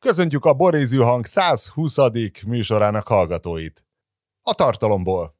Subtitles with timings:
[0.00, 1.96] Köszöntjük a Borézű Hang 120.
[2.46, 3.84] műsorának hallgatóit.
[4.42, 5.36] A tartalomból.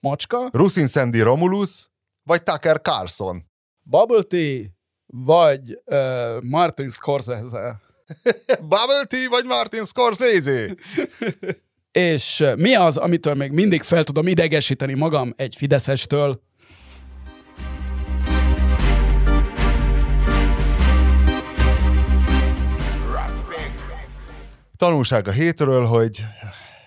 [0.00, 1.88] Macska, Rusin Sandy Romulus,
[2.22, 3.44] vagy Tucker Carlson.
[3.80, 4.64] Bubble Tea,
[5.06, 7.80] vagy uh, Martin Scorsese.
[8.72, 10.74] Bubble Tea, vagy Martin Scorsese.
[11.92, 16.42] És mi az, amitől még mindig fel tudom idegesíteni magam egy Fideszestől?
[24.78, 26.24] Tanulság a hétről, hogy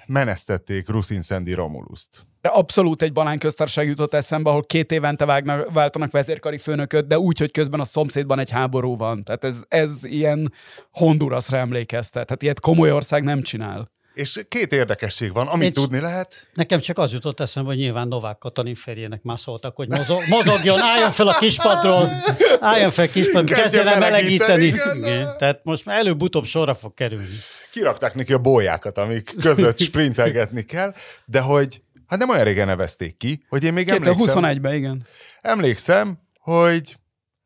[0.06, 2.26] menesztették Rusin Sandy Romuluszt.
[2.42, 7.52] Abszolút egy banánköztársaság jutott eszembe, ahol két évente vágnak, váltanak vezérkari főnököt, de úgy, hogy
[7.52, 9.24] közben a szomszédban egy háború van.
[9.24, 10.54] Tehát ez, ez ilyen
[10.92, 12.26] Hondurasra emlékeztet.
[12.26, 13.92] Tehát ilyet komoly ország nem csinál.
[14.14, 15.76] És két érdekesség van, amit Nincs.
[15.76, 16.48] tudni lehet.
[16.54, 20.80] Nekem csak az jutott eszembe, hogy nyilván Novák Katalin férjének már szóltak, hogy mozog, mozogjon,
[20.80, 22.12] álljon fel a kispadról,
[22.60, 24.66] álljon fel kispadról, Kezdjen el melegíteni.
[24.66, 24.98] igen.
[24.98, 25.38] Igen.
[25.38, 27.36] Tehát most már előbb-utóbb sorra fog kerülni.
[27.72, 30.94] Kirakták neki a bójákat, amik között sprintelgetni kell,
[31.26, 35.06] de hogy hát nem olyan régen nevezték ki, hogy én még emlékszem, 2021-ben, igen.
[35.42, 36.96] emlékszem, hogy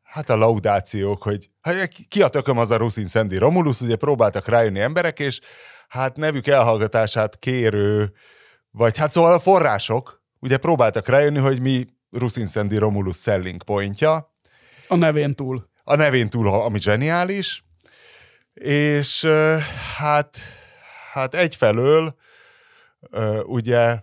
[0.02, 4.48] hát a laudációk, hogy hát ki a tököm az a Rusin Sandy Romulus, ugye próbáltak
[4.48, 5.40] rájönni emberek, és
[5.88, 8.12] hát nevük elhallgatását kérő,
[8.70, 14.34] vagy hát szóval a források, ugye próbáltak rájönni, hogy mi Rusin Sandy Romulus selling pointja,
[14.88, 15.68] A nevén túl.
[15.84, 17.64] a nevén túl, ami zseniális,
[18.54, 19.24] és
[19.96, 20.36] hát,
[21.12, 22.14] hát egyfelől
[23.44, 23.98] ugye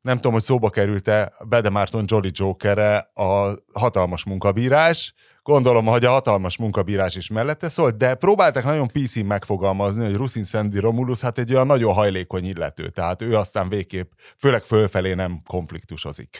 [0.00, 5.14] nem tudom, hogy szóba került-e Bede Márton Jolly Jokerre a hatalmas munkabírás,
[5.46, 10.44] gondolom, hogy a hatalmas munkabírás is mellette szólt, de próbáltak nagyon PC megfogalmazni, hogy Rusin
[10.44, 15.42] Sandy Romulus hát egy olyan nagyon hajlékony illető, tehát ő aztán végképp, főleg fölfelé nem
[15.46, 16.38] konfliktusozik.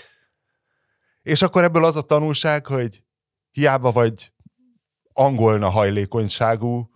[1.23, 3.03] És akkor ebből az a tanulság, hogy
[3.51, 4.33] hiába vagy
[5.13, 6.91] angolna hajlékonyságú,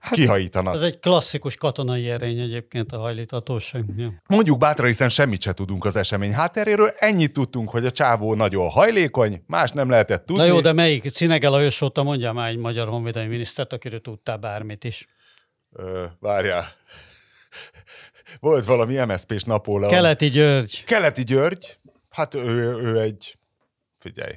[0.00, 0.74] hát, kihajítanak.
[0.74, 3.84] Ez egy klasszikus katonai erény egyébként a hajlítatóság.
[3.96, 4.22] Ja.
[4.26, 8.68] Mondjuk bátran, hiszen semmit se tudunk az esemény hátteréről, ennyit tudtunk, hogy a csávó nagyon
[8.68, 10.42] hajlékony, más nem lehetett tudni.
[10.42, 11.08] Na jó, de melyik?
[11.10, 15.06] Cinege Lajos óta mondja már egy magyar honvédelmi minisztert, akiről tudtál bármit is.
[15.72, 16.76] Ö, várjál.
[18.40, 19.92] Volt valami MSZP-s Napóleon.
[19.92, 20.84] Keleti György.
[20.84, 21.78] Keleti György,
[22.08, 23.38] hát ő, ő egy,
[23.98, 24.32] figyelj.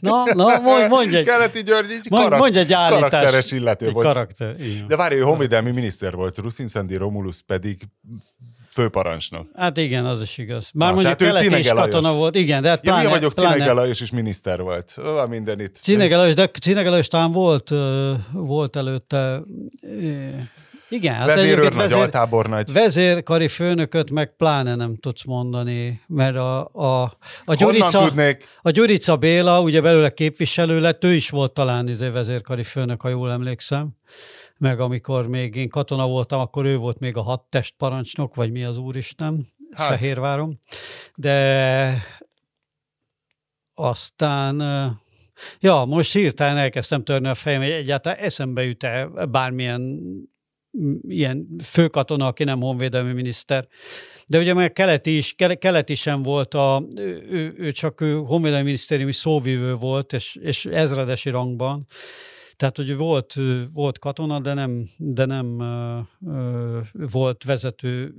[0.00, 3.92] Na, na, mondj, mondj egy, Keleti György egy, mondj, karak- mondj egy karakteres illető egy
[3.92, 4.06] volt.
[4.06, 4.56] karakter.
[4.86, 7.82] De várj, ő honvédelmi miniszter volt, Rusin Sandy Romulus pedig
[8.72, 9.46] főparancsnok.
[9.54, 10.70] Hát igen, az is igaz.
[10.74, 12.34] Már Na, mondjuk keleti is katona volt.
[12.34, 14.94] Igen, de hát Ja, pláne, vagyok pláne- Cinege Lajos is miniszter volt.
[15.06, 15.76] Ó, minden itt.
[15.82, 17.70] Cinege Lajos, de Cinege Lajos talán volt,
[18.32, 19.42] volt előtte,
[20.88, 22.72] igen, hát Vezérőr, egyébként nagy altábornagy.
[22.72, 27.02] vezérkari főnököt meg pláne nem tudsz mondani, mert a, a,
[27.44, 28.12] a, Gyurica,
[28.62, 33.08] a Gyurica Béla, ugye belőle képviselő lett, ő is volt talán izé vezérkari főnök, ha
[33.08, 33.88] jól emlékszem.
[34.58, 38.64] Meg amikor még én katona voltam, akkor ő volt még a hadtest parancsnok, vagy mi
[38.64, 39.88] az úristen, Hát.
[39.88, 40.60] Fehérváron.
[41.14, 42.02] De
[43.74, 44.56] aztán,
[45.60, 50.00] ja, most hirtelen elkezdtem törni a fejem, hogy egyáltalán eszembe jut-e bármilyen
[51.08, 53.68] ilyen főkatona, aki nem honvédelmi miniszter.
[54.26, 58.64] De ugye meg keleti is, Kele- keleti sem volt, a, ő, ő, csak ő honvédelmi
[58.64, 61.86] minisztériumi szóvivő volt, és, és ezredesi rangban.
[62.56, 63.34] Tehát, hogy volt,
[63.72, 68.14] volt katona, de nem, de nem ö, ö, volt vezető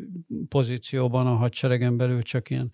[0.50, 2.72] pozícióban a hadseregen belül, csak ilyen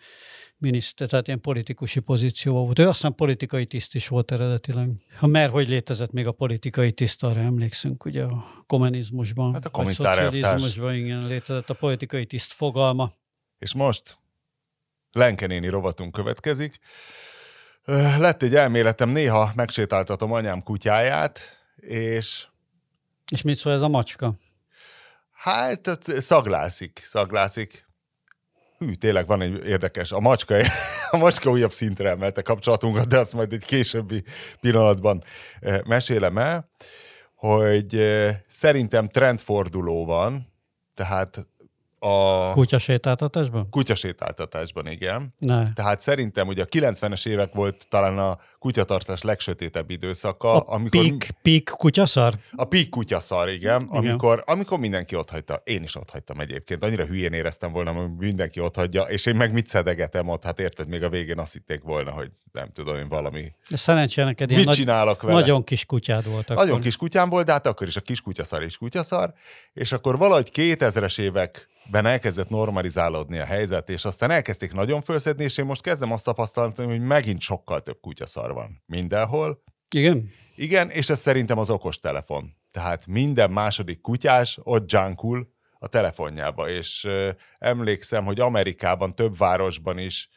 [0.57, 2.79] miniszter, tehát ilyen politikusi pozícióban volt.
[2.79, 4.89] Ő aztán politikai tiszt is volt eredetileg.
[5.17, 9.53] Ha mert hogy létezett még a politikai tiszt, arra emlékszünk, ugye a kommunizmusban.
[9.53, 10.33] Hát a vagy komisszár elvtárs.
[10.33, 13.13] szocializmusban, igen, létezett a politikai tiszt fogalma.
[13.59, 14.17] És most
[15.15, 16.79] Lenkenéni rovatunk következik.
[18.17, 21.39] Lett egy elméletem, néha megsétáltatom anyám kutyáját,
[21.75, 22.47] és
[23.31, 24.39] És mit szól ez a macska?
[25.31, 27.84] hát szaglászik, szaglászik.
[28.77, 30.11] Hű, tényleg van egy érdekes.
[30.11, 30.55] A macska,
[31.11, 34.23] a macska újabb szintre emelte kapcsolatunkat, de azt majd egy későbbi
[34.61, 35.23] pillanatban
[35.59, 36.69] eh, mesélem el,
[37.35, 40.53] hogy eh, szerintem trendforduló van,
[40.93, 41.47] tehát
[42.05, 43.69] a Kutya sétáltatásban?
[43.69, 45.33] kutyasétáltatásban, igen.
[45.37, 45.73] Ne.
[45.73, 51.29] Tehát szerintem ugye a 90-es évek volt talán a kutyatartás legsötétebb időszaka, A amikor pík,
[51.41, 52.33] pík kutyaszar?
[52.55, 53.87] a pík kutyaszar, igen, Igen.
[53.97, 55.61] amikor, amikor mindenki ott hagyta.
[55.63, 56.83] Én is ott hagytam egyébként.
[56.83, 60.43] Annyira hülyén éreztem volna, hogy mindenki ott hagyja, és én meg mit szedegetem ott?
[60.43, 63.51] Hát érted, még a végén azt hitték volna, hogy nem tudom én valami.
[63.69, 65.33] Szerencsére neked Mit nagy, csinálok vele?
[65.39, 66.65] nagyon kis kutyád volt akkor.
[66.65, 69.33] Nagyon kis kutyám volt, de hát akkor is a kis kutyaszar és kutyaszar,
[69.73, 71.17] és akkor valahogy 2000-es
[71.85, 76.23] években elkezdett normalizálódni a helyzet, és aztán elkezdték nagyon felszedni, és én most kezdem azt
[76.23, 80.29] tapasztalni, hogy megint sokkal több kutyaszar van mindenhol, Igen?
[80.55, 82.55] Igen, és ez szerintem az okostelefon.
[82.71, 85.47] Tehát minden második kutyás ott junkul
[85.79, 87.29] a telefonjába, és ö,
[87.59, 90.29] emlékszem, hogy Amerikában több városban is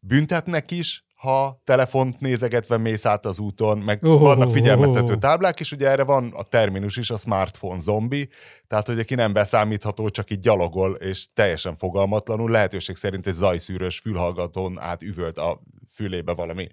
[0.00, 4.20] büntetnek is, ha telefont nézegetve mész át az úton, meg Oh.
[4.20, 8.28] vannak figyelmeztető táblák, és ugye erre van a terminus is, a smartphone zombi,
[8.68, 13.98] tehát hogy aki nem beszámítható, csak így gyalogol, és teljesen fogalmatlanul, lehetőség szerint egy zajszűrös
[13.98, 15.60] fülhallgatón át üvölt a
[15.94, 16.68] fülébe valami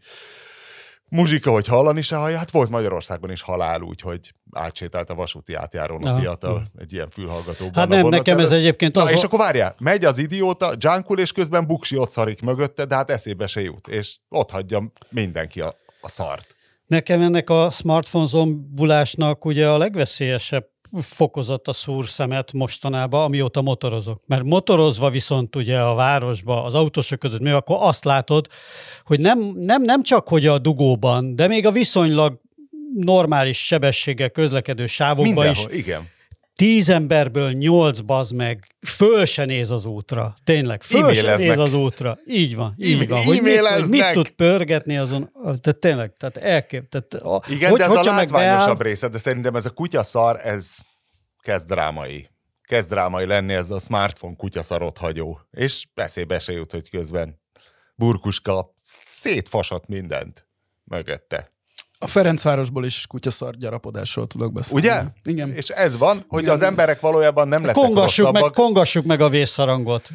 [1.13, 2.37] muzsika, hogy hallani se hallja.
[2.37, 7.73] Hát volt Magyarországon is halál, úgyhogy átsétált a vasúti átjárón a fiatal egy ilyen fülhallgatóban.
[7.73, 9.11] Hát nem, nekem ez egyébként Na, az...
[9.11, 13.11] és akkor várjál, megy az idióta, junkul, és közben buksi ott szarik mögötte, de hát
[13.11, 16.55] eszébe se jut, és ott hagyja mindenki a, a szart.
[16.85, 24.21] Nekem ennek a smartphone zombulásnak ugye a legveszélyesebb fokozata szúr szemet mostanában, amióta motorozok.
[24.25, 28.47] Mert motorozva viszont ugye a városba, az autósok között, mi akkor azt látod,
[29.05, 32.41] hogy nem, nem, nem csak hogy a dugóban, de még a viszonylag
[32.95, 36.11] normális sebességgel közlekedő sávokban is igen.
[36.55, 40.35] Tíz emberből nyolc bazd meg föl se néz az útra.
[40.43, 42.17] Tényleg, föl se néz az útra.
[42.27, 43.23] Így van, így E- van.
[43.23, 46.89] Hogy mit, hogy mit tud pörgetni azon, tehát tényleg, tehát elkép.
[46.89, 50.39] Tehát a, Igen, hogy, de ez a látványosabb beáll- része, de szerintem ez a kutyaszar,
[50.43, 50.75] ez
[51.39, 52.27] kezd drámai.
[52.61, 55.39] Kezd drámai lenni ez a smartphone kutyaszarot hagyó.
[55.51, 57.41] És eszébe se jut, hogy közben
[57.95, 60.47] burkuska szétfasat mindent
[60.83, 61.52] mögötte.
[62.03, 64.79] A Ferencvárosból is kutyaszart gyarapodásról tudok beszélni.
[64.79, 65.01] Ugye?
[65.23, 65.51] Igen.
[65.51, 66.53] És ez van, hogy Igen.
[66.53, 70.09] az emberek valójában nem lettek kongassuk meg, kongassuk meg a vészharangot.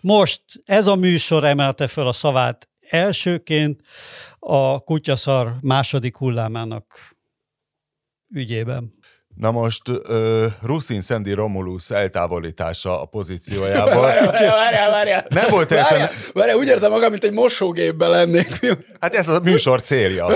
[0.00, 3.80] Most ez a műsor emelte fel a szavát elsőként
[4.38, 6.86] a kutyaszar második hullámának
[8.34, 8.94] ügyében.
[9.36, 14.00] Na most uh, Ruszin Szendi Romulus eltávolítása a pozíciójából.
[14.06, 15.26] Várjál, várjál, várjál.
[15.28, 18.76] Nem volt teljesen- Várjál, várjál, úgy érzem magam, mint egy mosógépben lennék.
[19.00, 20.26] Hát ez a műsor célja.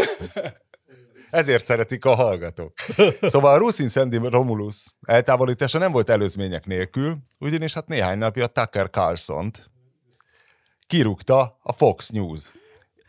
[1.37, 2.73] Ezért szeretik a hallgatók.
[3.21, 8.91] Szóval a Ruszin Szendi Romulus eltávolítása nem volt előzmények nélkül, ugyanis hát néhány napja Tucker
[8.91, 9.71] Carlson-t
[10.87, 12.53] kirúgta a Fox News.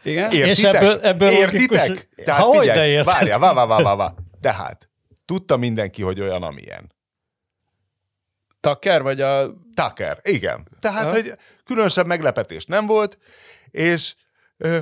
[0.03, 0.31] Igen?
[0.31, 0.75] És Értitek?
[0.75, 1.87] ebből- ebből Értitek?
[1.87, 3.13] logikus- Tehát Ha, hogy figyelj, értem.
[3.13, 4.13] várjál, vá, vá, vá, vá, vá.
[4.41, 4.89] Tehát,
[5.25, 6.95] tudta mindenki, hogy olyan, amilyen.
[8.59, 9.53] Taker, vagy a...
[9.73, 10.67] Tucker, igen.
[10.79, 11.11] Tehát, Ha?
[11.11, 11.31] hogy
[11.65, 13.17] különösebb meglepetés nem volt,
[13.71, 14.15] és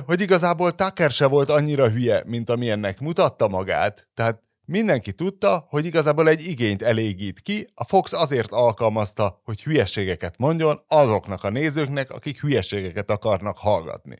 [0.06, 5.84] hogy igazából Tucker se volt annyira hülye, mint amilyennek mutatta magát, tehát mindenki tudta, hogy
[5.84, 12.10] igazából egy igényt elégít ki, a Fox azért alkalmazta, hogy hülyeségeket mondjon azoknak a nézőknek,
[12.10, 14.16] akik hülyeségeket akarnak hallgatni.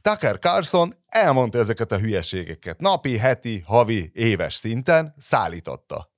[0.00, 2.80] Tucker Carlson elmondta ezeket a hülyeségeket.
[2.80, 6.12] Napi, heti, havi, éves szinten szállította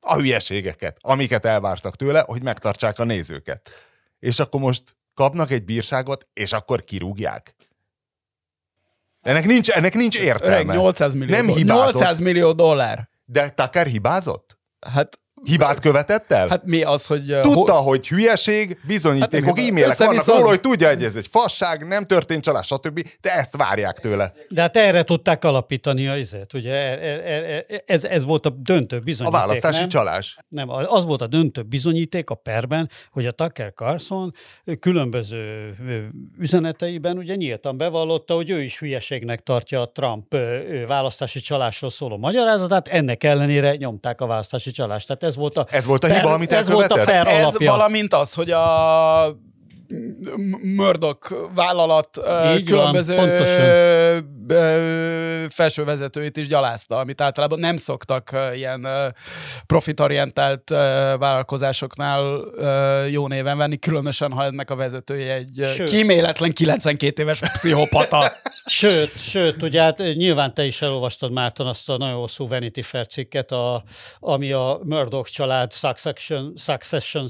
[0.00, 3.70] a hülyeségeket, amiket elvártak tőle, hogy megtartsák a nézőket.
[4.18, 7.54] És akkor most kapnak egy bírságot, és akkor kirúgják.
[9.22, 10.74] Ennek nincs, ennek nincs Öreg, értelme.
[10.74, 11.92] 800 millió, Nem doll- hibázott.
[11.92, 13.08] 800 millió dollár.
[13.24, 14.58] De Tucker hibázott?
[14.86, 16.48] Hát, Hibát követett el?
[16.48, 17.32] hát mi az, hogy...
[17.32, 21.16] uh, Tudta, ho- hogy hülyeség, bizonyítékok, Hát e-mailek vannak róla, az- hogy tudja, hogy ez
[21.16, 23.00] egy fasság, nem történt csalás, stb.
[23.20, 24.32] De ezt várják tőle.
[24.48, 28.50] De hát erre tudták alapítani a izet, ugye e- e- e- ez, ez volt a
[28.50, 29.38] döntő A bizonyíték.
[29.40, 29.88] választási nem?
[29.88, 30.38] csalás.
[30.48, 34.34] Nem, az volt a döntő bizonyíték a perben, hogy a Tucker Carlson
[34.80, 35.74] különböző
[36.38, 40.36] üzeneteiben ugye nyíltan bevallotta, hogy ő is hülyeségnek tartja a Trump
[40.86, 45.06] választási csalásról szóló magyarázatát, ennek ellenére nyomták a választási csalást.
[45.06, 47.24] Tehát ez volt a, Ez volt a hiba, amit ez volt a elkövetett?
[47.24, 47.70] per Ez alapja.
[47.70, 49.36] valamint az, hogy a
[50.62, 53.60] Murdoch vállalat Így van, különböző pontosan.
[53.60, 54.18] ö,
[54.48, 58.86] ö, felsővezetőit is gyalázta, amit általában nem szoktak ilyen
[59.66, 60.70] profitorientált
[61.18, 62.44] vállalkozásoknál
[63.10, 65.88] jó néven venni, különösen, ha ennek a vezetője egy Sőt.
[65.90, 68.24] kíméletlen 92 éves pszichopata.
[68.66, 73.06] Sőt, sőt, ugye hát nyilván te is elolvastad, Márton, azt a nagyon hosszú Vanity Fair
[73.06, 73.82] cikket, a,
[74.20, 77.28] ami a Murdoch család Succession, Succession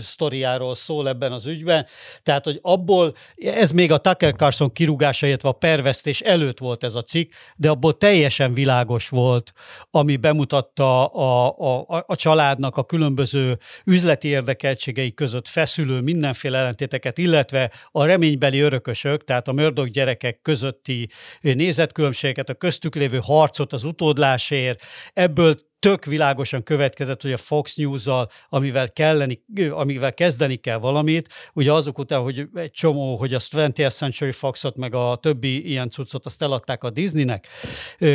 [0.00, 1.86] sztoriáról szól ebben az ügyben.
[2.22, 6.94] Tehát, hogy abból, ez még a Tucker Carlson kirúgása, illetve a pervesztés előtt volt ez
[6.94, 9.52] a cikk, de abból teljesen világos volt,
[9.90, 17.70] ami bemutatta a, a, a, családnak a különböző üzleti érdekeltségei között feszülő mindenféle ellentéteket, illetve
[17.90, 21.08] a reménybeli örökösök, tehát a Murdoch gyerekek közötti
[21.40, 28.28] nézetkülönbségeket, a köztük lévő harcot az utódlásért, ebből tök világosan következett, hogy a Fox News-zal,
[28.48, 33.94] amivel, kelleni, amivel kezdeni kell valamit, ugye azok után, hogy egy csomó, hogy a 20th
[33.94, 37.46] Century Fox-ot, meg a többi ilyen cuccot, azt eladták a Disneynek,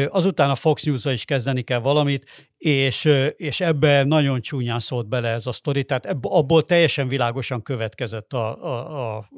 [0.08, 5.30] azután a Fox news is kezdeni kell valamit, és, és ebbe nagyon csúnyán szólt bele
[5.30, 9.30] ez a sztori, tehát abból teljesen világosan következett a, a, a,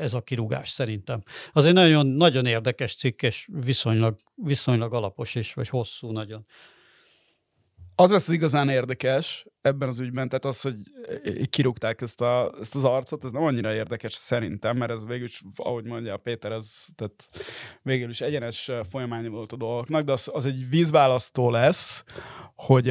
[0.00, 1.22] ez a kirúgás szerintem.
[1.52, 6.46] Az egy nagyon, nagyon érdekes cikk, és viszonylag, viszonylag alapos is, vagy hosszú nagyon.
[8.00, 10.76] Az lesz az igazán érdekes ebben az ügyben, tehát az, hogy
[11.50, 15.42] kirúgták ezt, a, ezt az arcot, ez nem annyira érdekes szerintem, mert ez végül is,
[15.56, 17.28] ahogy mondja Péter, ez tehát
[17.82, 22.04] végül is egyenes folyamány volt a dolgoknak, de az, az egy vízválasztó lesz,
[22.54, 22.88] hogy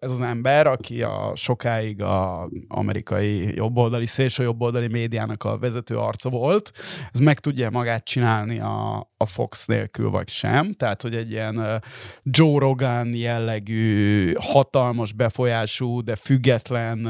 [0.00, 6.30] ez az ember, aki a sokáig a amerikai jobboldali, szélső jobboldali médiának a vezető arca
[6.30, 6.72] volt,
[7.12, 10.72] ez meg tudja magát csinálni a, a Fox nélkül, vagy sem.
[10.72, 11.82] Tehát, hogy egy ilyen
[12.22, 17.08] Joe Rogan jellegű, hatalmas befolyású, de független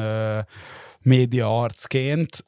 [1.01, 2.45] média arcként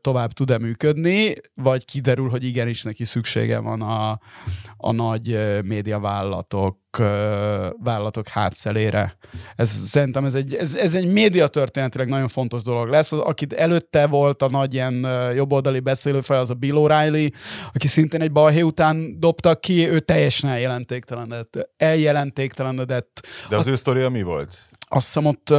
[0.00, 4.20] tovább tud-e működni, vagy kiderül, hogy igenis neki szüksége van a,
[4.76, 6.78] a nagy médiavállalatok
[7.82, 9.12] vállalatok hátszelére.
[9.56, 13.12] Ez, szerintem ez egy, ez, ez egy médiatörténetileg nagyon fontos dolog lesz.
[13.12, 17.32] Az, aki előtte volt a nagy ilyen jobboldali beszélőfej, az a Bill O'Reilly,
[17.72, 21.68] aki szintén egy balhé után dobtak ki, ő teljesen eljelentéktelenedett.
[21.76, 23.26] eljelentéktelenedett.
[23.48, 23.70] De az a...
[23.70, 24.69] ő sztoria mi volt?
[24.92, 25.50] Azt hiszem, ott,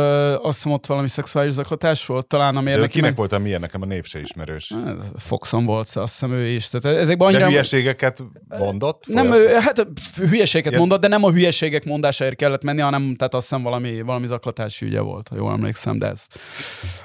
[0.41, 3.15] azt hiszem ott valami szexuális zaklatás volt, talán ami De kinek meg...
[3.15, 4.73] volt a milyen, nekem a név se ismerős.
[5.17, 6.69] Foxon volt, azt hiszem ő is.
[6.69, 7.43] Tehát ezekben annyira...
[7.43, 9.07] De hülyeségeket mondott?
[9.07, 10.79] Nem, ő, hát hülyeségeket Ilyen...
[10.79, 14.85] mondott, de nem a hülyeségek mondásáért kellett menni, hanem tehát azt hiszem valami, valami zaklatási
[14.85, 16.25] ügye volt, ha jól emlékszem, de ez,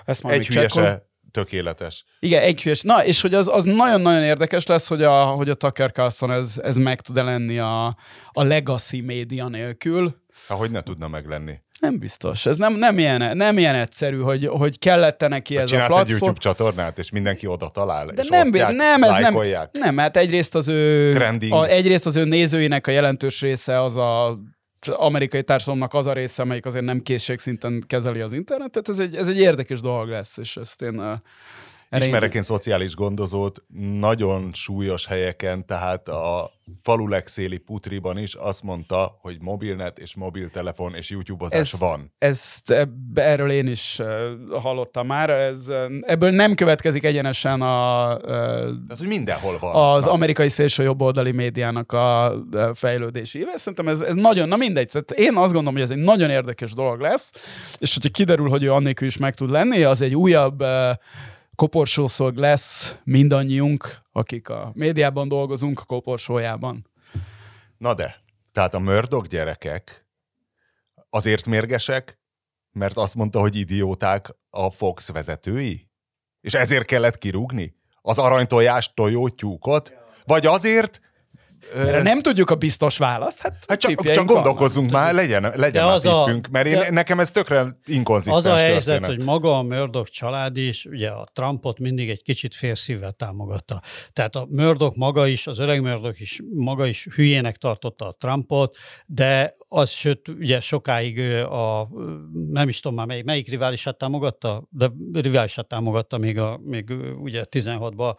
[0.04, 2.04] ezt majd Egy hülyese tökéletes.
[2.21, 2.83] Igen, egy hülyes.
[2.83, 6.61] Na, és hogy az, az nagyon-nagyon érdekes lesz, hogy a, hogy a Tucker Carlson ez,
[6.62, 7.97] ez meg tud-e lenni a,
[8.33, 10.25] a legacy média nélkül.
[10.49, 11.61] Ahogy ne tudna meglenni.
[11.87, 12.47] Nem biztos.
[12.47, 16.00] Ez nem, nem, ilyen, nem ilyen egyszerű, hogy, hogy kellett neki hát ez a platform.
[16.00, 19.35] egy YouTube csatornát, és mindenki oda talál, De és nem, osztják, nem, ez nem,
[19.73, 21.14] nem, hát egyrészt az ő,
[21.50, 24.38] a, egyrészt az ő nézőinek a jelentős része az a
[24.88, 29.28] amerikai társadalomnak az a része, amelyik azért nem készségszinten kezeli az internetet, ez egy, ez
[29.28, 31.21] egy érdekes dolog lesz, és ezt én
[31.90, 33.62] Ismerek én szociális gondozót
[33.99, 36.50] nagyon súlyos helyeken, tehát a
[36.83, 42.12] falu legszéli putriban is azt mondta, hogy mobilnet és mobiltelefon és YouTube-ozás ezt, van.
[42.19, 42.75] Ezt
[43.14, 44.00] erről én is
[44.50, 45.31] hallottam már.
[45.31, 45.59] Ez,
[46.00, 48.16] ebből nem következik egyenesen a...
[48.16, 49.95] Tehát, hogy mindenhol van.
[49.95, 50.11] Az na.
[50.11, 52.35] amerikai szélső jobboldali médiának a
[52.75, 53.57] fejlődési éve.
[53.57, 54.88] Szerintem ez, ez nagyon, na mindegy.
[54.88, 57.31] Tehát én azt gondolom, hogy ez egy nagyon érdekes dolog lesz,
[57.78, 60.62] és hogyha kiderül, hogy ő annélkül is meg tud lenni, az egy újabb
[61.57, 66.91] koporsószolg lesz mindannyiunk, akik a médiában dolgozunk, a koporsójában.
[67.79, 68.17] Na de,
[68.53, 70.07] tehát a mördok gyerekek
[71.11, 72.19] azért mérgesek,
[72.73, 75.91] mert azt mondta, hogy idióták a Fox vezetői?
[76.41, 77.75] És ezért kellett kirúgni?
[78.01, 79.95] Az aranytojás tojótyúkot?
[80.25, 81.01] Vagy azért,
[81.75, 83.41] erre nem tudjuk a biztos választ.
[83.41, 85.07] Hát, hát csak, csak gondolkozzunk vannak.
[85.07, 88.85] már, legyen, legyen már tippünk, a, mert én, nekem ez tökre inkonzisztens Az a helyzet,
[88.85, 89.17] történet.
[89.17, 93.83] hogy maga a Murdoch család is, ugye a Trumpot mindig egy kicsit félszívvel támogatta.
[94.13, 98.77] Tehát a Murdoch maga is, az öreg Murdoch is maga is hülyének tartotta a Trumpot,
[99.07, 101.89] de az, sőt, ugye sokáig a,
[102.51, 106.91] nem is tudom már melyik, melyik riválisát támogatta, de riválisát támogatta még, a, még
[107.23, 108.17] ugye 16-ban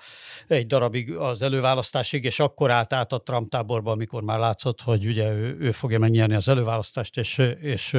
[0.48, 5.06] egy darabig az előválasztásig, és akkor állt át a Trump táborba, amikor már látszott, hogy
[5.06, 7.98] ugye ő, ő fogja megnyerni az előválasztást, és, és,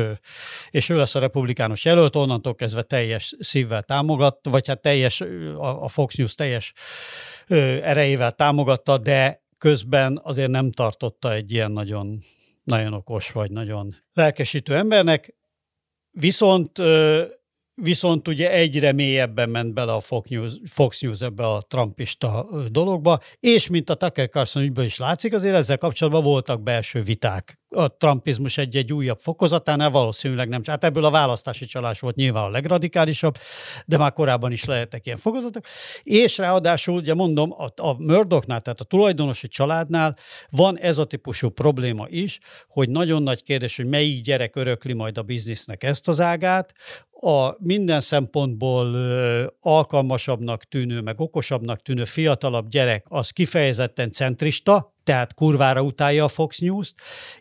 [0.71, 5.21] és ő lesz a republikánus jelölt, onnantól kezdve teljes szívvel támogat, vagy hát teljes,
[5.59, 6.73] a Fox News teljes
[7.83, 12.23] erejével támogatta, de közben azért nem tartotta egy ilyen nagyon
[12.69, 15.37] nagyon okos vagy nagyon lelkesítő embernek,
[16.11, 16.79] viszont
[17.83, 23.19] viszont ugye egyre mélyebben ment bele a Fox News, Fox News ebbe a trumpista dologba,
[23.41, 27.97] és mint a Tucker Carlson ügyből is látszik, azért ezzel kapcsolatban voltak belső viták a
[27.97, 30.63] trumpizmus egy-egy újabb fokozatánál valószínűleg nem.
[30.67, 33.37] Hát ebből a választási csalás volt nyilván a legradikálisabb,
[33.87, 35.65] de már korábban is lehettek ilyen fokozatok.
[36.03, 40.17] És ráadásul, ugye mondom, a, a Murdochtnál, tehát a tulajdonosi családnál
[40.51, 45.19] van ez a típusú probléma is, hogy nagyon nagy kérdés, hogy melyik gyerek örökli majd
[45.19, 46.75] a biznisznek ezt az ágát,
[47.21, 48.97] a minden szempontból
[49.61, 56.59] alkalmasabbnak tűnő, meg okosabbnak tűnő fiatalabb gyerek az kifejezetten centrista, tehát kurvára utálja a Fox
[56.59, 56.95] News-t,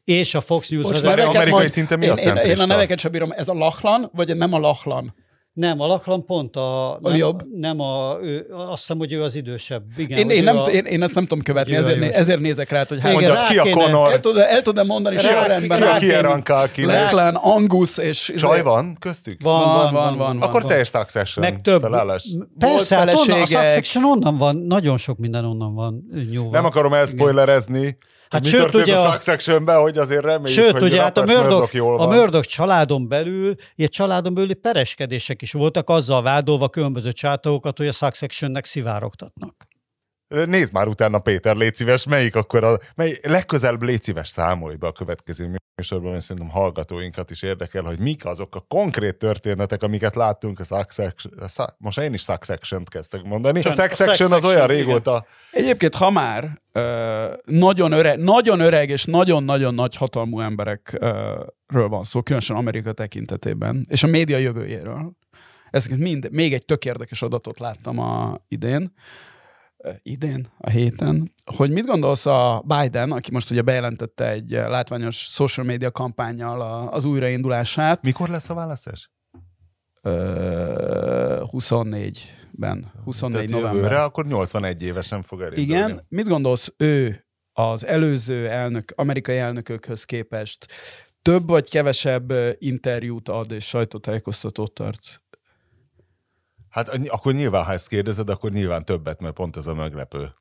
[0.04, 0.84] és a Fox News...
[0.84, 2.48] Bocs, az amerikai majd, szinten mi én, a centrista?
[2.48, 3.32] Én, én a neveket sem bírom.
[3.32, 5.14] Ez a Lachlan, vagy nem a Lachlan?
[5.58, 6.98] Nem, a Laklan pont a...
[7.02, 7.42] Nem, jobb?
[7.54, 8.18] Nem a...
[8.22, 9.84] Ő, azt hiszem, hogy ő az idősebb.
[9.98, 12.00] Igen, Én, hogy én, nem, a, én, én ezt nem tudom követni, Hogy a ezért,
[12.00, 13.16] né, ezért nézek rá, hogy hány.
[13.18, 15.78] Igen, Mondjad, rá ki a kéne- El Conor, tudod, el tudod mondani ki a, sorrendben.
[15.78, 16.86] ki a rá kéne- Kieran Kalkin.
[16.86, 18.34] Lachlan, Angus és...
[18.38, 19.42] Csaj van köztük?
[19.42, 20.38] Van, van, van, van.
[20.42, 20.70] Akkor van.
[20.70, 21.82] teljes Succession Meg több.
[21.82, 22.26] felállás.
[22.60, 23.46] Persze, hát onnan, a.
[23.46, 26.50] Succession onnan van, nagyon sok minden onnan van nyúlva.
[26.52, 27.98] Nem akarom elspoilerezni,
[28.30, 31.18] Hát mi sőt, történt ugye a a- Successionben, hogy azért reméljük, Sőt, hogy ugye hát
[31.18, 32.18] a Murdoch, Murdoch jól a van.
[32.18, 37.92] Murdoch családon belül, ilyen családon belüli pereskedések is voltak, azzal vádolva különböző csátókat, hogy a
[37.92, 39.68] Successionnek szivárogtatnak.
[40.28, 44.88] Nézd már utána, Péter, légy szíves, melyik akkor a, mely, legközelebb légy szíves számolj be
[44.88, 50.16] a következő műsorban, mert szerintem hallgatóinkat is érdekel, hogy mik azok a konkrét történetek, amiket
[50.16, 53.64] láttunk a Succession, a most én is Succession-t kezdtek mondani.
[53.64, 54.86] A A Succession az Succession, olyan igen.
[54.86, 56.62] régóta, Egyébként, ha már
[57.46, 64.04] nagyon, öreg, nagyon öreg és nagyon-nagyon nagy hatalmú emberekről van szó, különösen Amerika tekintetében, és
[64.04, 65.12] a média jövőjéről.
[65.70, 68.94] Ezeket mind, még egy tök érdekes adatot láttam a idén,
[70.02, 75.66] idén, a héten, hogy mit gondolsz a Biden, aki most ugye bejelentette egy látványos social
[75.66, 79.12] media kampányjal az újraindulását, mikor lesz a választás?
[80.02, 83.74] ö, 24-ben, 24 Tehát november.
[83.74, 85.72] jövőre, akkor 81 évesen fog elindulni.
[85.72, 86.06] Igen.
[86.10, 90.66] Mit gondolsz, ő az előző elnök, amerikai elnökökhöz képest
[91.22, 95.22] több vagy kevesebb interjút ad és sajtótájékoztatót tart?
[96.70, 100.34] Hát akkor nyilván, ha ezt kérdezed, akkor nyilván többet, mert pont ez a meglepő.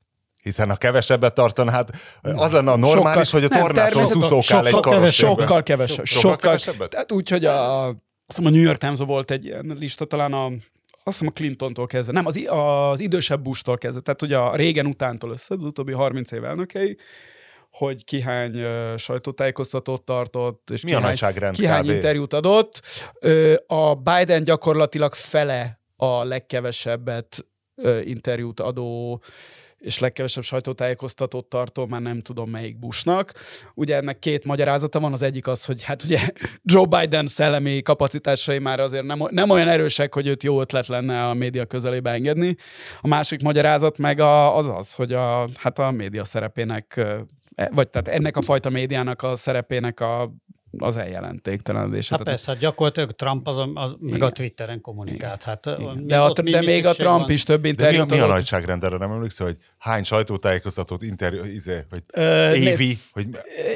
[0.42, 1.90] Hiszen ha kevesebbet tartaná, hát
[2.22, 5.10] az lenne a normális, Sokkal- hogy a természetesen szuszókál egy karosszékben.
[5.10, 6.04] Sokkal kevesebb.
[6.04, 6.90] Sokkal kevesebbet?
[6.90, 10.32] Tehát úgy, hogy a, azt hiszem a New York times volt egy ilyen lista, talán
[10.32, 10.52] a
[11.06, 14.86] azt hiszem a Clintontól kezdve, nem, az, az idősebb Bush-tól kezdve, tehát ugye a régen
[14.86, 16.96] utántól össze, az utóbbi 30 év elnökei,
[17.70, 21.90] hogy ki hány uh, sajtótájékoztatót tartott, és Mi ki a hány, nagyságrend ki hány kb?
[21.90, 22.82] interjút adott.
[23.20, 29.20] Ö, a Biden gyakorlatilag fele a legkevesebbet ö, interjút adó
[29.78, 33.32] és legkevesebb sajtótájékoztatót tartó, már nem tudom melyik Bushnak.
[33.74, 36.20] Ugye ennek két magyarázata van, az egyik az, hogy hát ugye
[36.72, 41.28] Joe Biden szellemi kapacitásai már azért nem, nem olyan erősek, hogy őt jó ötlet lenne
[41.28, 42.56] a média közelébe engedni.
[43.00, 46.96] A másik magyarázat meg a, az az, hogy a, hát a média szerepének,
[47.54, 50.32] e- vagy tehát ennek a fajta médiának a szerepének a,
[50.78, 52.14] az eljelentéktelenedése.
[52.16, 55.42] Hát persze, hát gyakorlatilag Trump az, az meg a Twitteren kommunikált.
[55.42, 56.06] Hát, Igen.
[56.06, 57.30] De, a, mi- de mi még a Trump van?
[57.30, 58.34] is több De mi a, interjút mi a adott.
[58.34, 63.26] nagyságrend erre nem emlékszel, hogy hány sajtótájékoztatót interjú, izé, hogy Ö, évi, hogy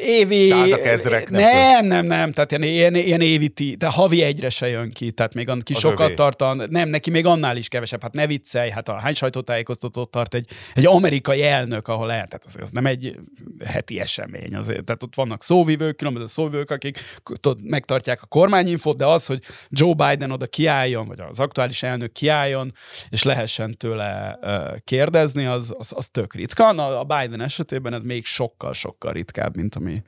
[0.05, 0.49] évi...
[0.49, 4.49] Százak, ezrek, nem Nem, nem, nem, tehát ilyen, ilyen, ilyen évi, ti, de havi egyre
[4.51, 6.15] se jön ki, tehát még ki Az sokat övé.
[6.15, 10.11] tart, a, nem, neki még annál is kevesebb, hát ne viccelj, hát a hány sajtótájékoztatót
[10.11, 13.17] tart egy, egy amerikai elnök, ahol el, tehát az, az nem egy
[13.65, 19.06] heti esemény azért, tehát ott vannak szóvivők, különböző szóvivők, akik tudod, megtartják a kormányinfot, de
[19.06, 22.73] az, hogy Joe Biden oda kiálljon, vagy az aktuális elnök kiálljon,
[23.08, 24.38] és lehessen tőle
[24.84, 26.73] kérdezni, az, az, az tök ritka.
[26.73, 30.02] Na, a Biden esetében ez még sokkal-sokkal ritkább, mint ami,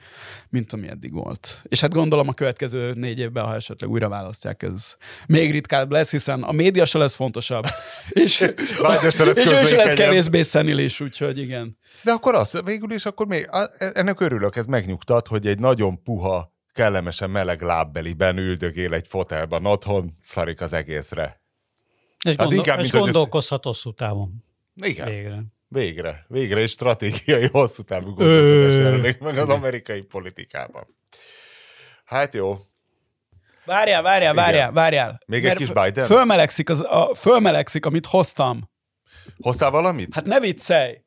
[0.48, 1.62] mint ami eddig volt.
[1.62, 4.94] És hát gondolom a következő négy évben, ha esetleg újra választják, ez
[5.26, 7.64] még ritkább lesz, hiszen a média se lesz fontosabb,
[8.24, 8.40] és,
[9.36, 11.80] és ő se lesz kevésbé szenilis, úgyhogy igen.
[12.02, 16.52] De akkor az, végül is akkor még, ennek örülök, ez megnyugtat, hogy egy nagyon puha,
[16.72, 21.40] kellemesen meleg lábbeliben üldögél egy fotelban otthon, szarik az egészre.
[22.24, 24.44] És, Hát gondol, inkább, és mint gondolkozhat hosszú távon.
[24.74, 25.42] Igen, Végre.
[25.68, 26.24] végre.
[26.28, 30.96] Végre egy stratégiai hosszú távú gondolkodás jelenik meg az amerikai politikában.
[32.04, 32.56] Hát jó.
[33.64, 35.20] Várjál, várjál, várjál, várjál.
[35.26, 36.06] Még egy kis Biden?
[36.06, 38.70] Fölmelegszik, az, a, fölmelegszik, amit hoztam.
[39.40, 40.14] Hoztál valamit?
[40.14, 41.04] Hát ne viccelj!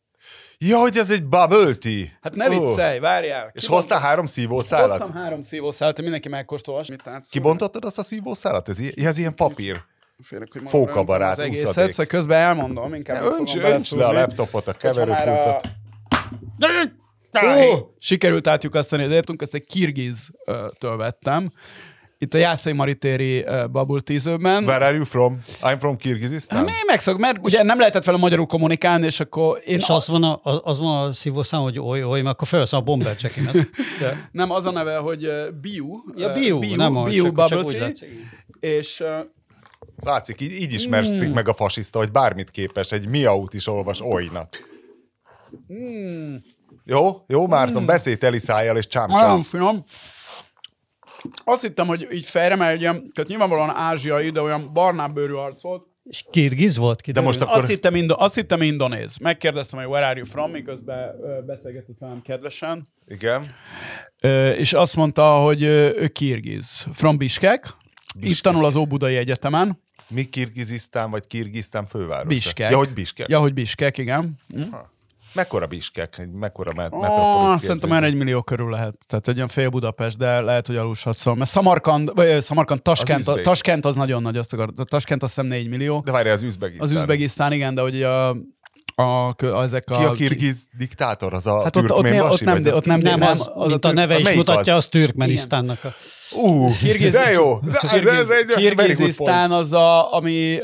[0.57, 2.05] Ja, hogy ez egy bubble tea.
[2.21, 3.51] Hát ne viccelj, várjál.
[3.53, 4.89] És Kibont- hoztál három szívószálat?
[4.99, 7.29] Hoztam három szívószálat, mindenki megkóstolhas, mit látsz.
[7.29, 8.69] Kibontottad azt a szívószálat?
[8.69, 9.81] Ez, i- ez ilyen papír.
[10.23, 14.11] Félek, hogy Fóka barát, az egészet, szóval közben elmondom, inkább Ne, önts, önts le a
[14.11, 15.67] laptopot, a keverőpultot.
[17.69, 21.51] Ó, sikerült átjukasztani az értünk, ezt egy kirgiz-től vettem.
[22.17, 24.63] Itt a Jászai Maritéri uh, Bubble Teaserben.
[24.63, 25.37] Where are you from?
[25.61, 26.57] I'm from Kyrgyzstan.
[26.57, 30.07] Hát mi megszok, mert ugye nem lehetett vele magyarul kommunikálni, és akkor én És az
[30.07, 33.15] van a, az, van a szívószám, hogy oly, oly, mert akkor felveszem a bomber.
[33.99, 34.27] De.
[34.31, 36.03] nem az a neve, hogy uh, Biu.
[36.15, 38.09] Ja, uh, Biu, Biu, nem a, Biu csak, Bubble csak Tea, látszik.
[38.59, 39.25] és uh,
[40.03, 44.49] Látszik, így, így ismerszik meg a fasiszta, hogy bármit képes, egy miaut is olvas olynak.
[45.73, 46.35] mm,
[46.85, 47.07] Jó?
[47.27, 49.41] Jó, Márton, beszélj teli szájjal és nagyon csámcsám.
[49.41, 49.83] finom.
[51.43, 55.61] Azt hittem, hogy így fejre, mert ugye, tehát nyilvánvalóan ázsiai, de olyan barnább bőrű arc
[55.61, 55.85] volt.
[56.03, 57.11] És kirgiz volt ki.
[57.11, 57.57] De most Akkor...
[57.57, 59.17] Azt, hittem, indo- azt hittem indonéz.
[59.17, 61.11] Megkérdeztem, hogy where are you from, miközben
[61.45, 62.87] beszélgetett velem kedvesen.
[63.07, 63.55] Igen.
[64.21, 66.85] Ö, és azt mondta, hogy ő kirgiz.
[66.93, 67.73] From Bishkek.
[68.21, 69.83] Itt tanul az Óbudai Egyetemen.
[70.09, 72.27] Mi Kirgizisztán vagy Kirgisztán fővárosa?
[72.27, 72.71] Biskek.
[72.71, 73.27] Ja, hogy Biskek.
[73.27, 74.35] Ja, hogy Biskek, igen.
[74.47, 74.61] Hm?
[75.35, 76.27] Mekkora Biskek?
[76.33, 77.61] Mekkora met- metropolis?
[77.61, 78.95] szerintem már egy millió körül lehet.
[79.07, 81.35] Tehát egy olyan fél Budapest, de lehet, hogy alulsatszol.
[81.35, 83.39] Mert Samarkand, vagy Samarkand, Taskent, Az.
[83.43, 86.01] Taskent az nagyon nagy, azt akar, Taskent azt hiszem 4 millió.
[86.05, 86.87] De várj, az Üzbegisztán.
[86.87, 88.35] Az Üzbegisztán, igen, de hogy a,
[88.95, 89.97] a, a, ezek a...
[89.97, 91.33] Ki a kirgiz diktátor?
[91.33, 93.49] Az a Hát ott, ott, türkmén ott, basi, nem, vagy ott nem, Nem, nem, az,
[93.53, 94.77] az a, a neve is mutatja, az?
[94.77, 95.83] az Türkmenisztánnak.
[95.83, 95.87] A...
[96.35, 97.59] Ú, Kirgiz- de jó.
[97.59, 100.61] De, de ez egy very good Kirgizisztán az, a, ami uh,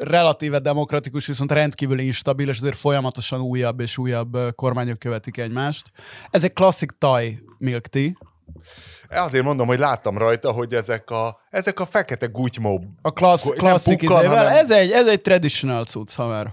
[0.00, 5.92] relatíve demokratikus, viszont rendkívül instabil, és azért folyamatosan újabb és újabb ö, kormányok követik egymást.
[6.30, 8.10] Ez egy klasszik thai milk tea.
[9.08, 12.84] Azért mondom, hogy láttam rajta, hogy ezek a, ezek a fekete gutymó.
[13.02, 16.52] A klassz, Nem klasszik pukkan, hanem- Ez egy, ez egy traditional cucc, haver.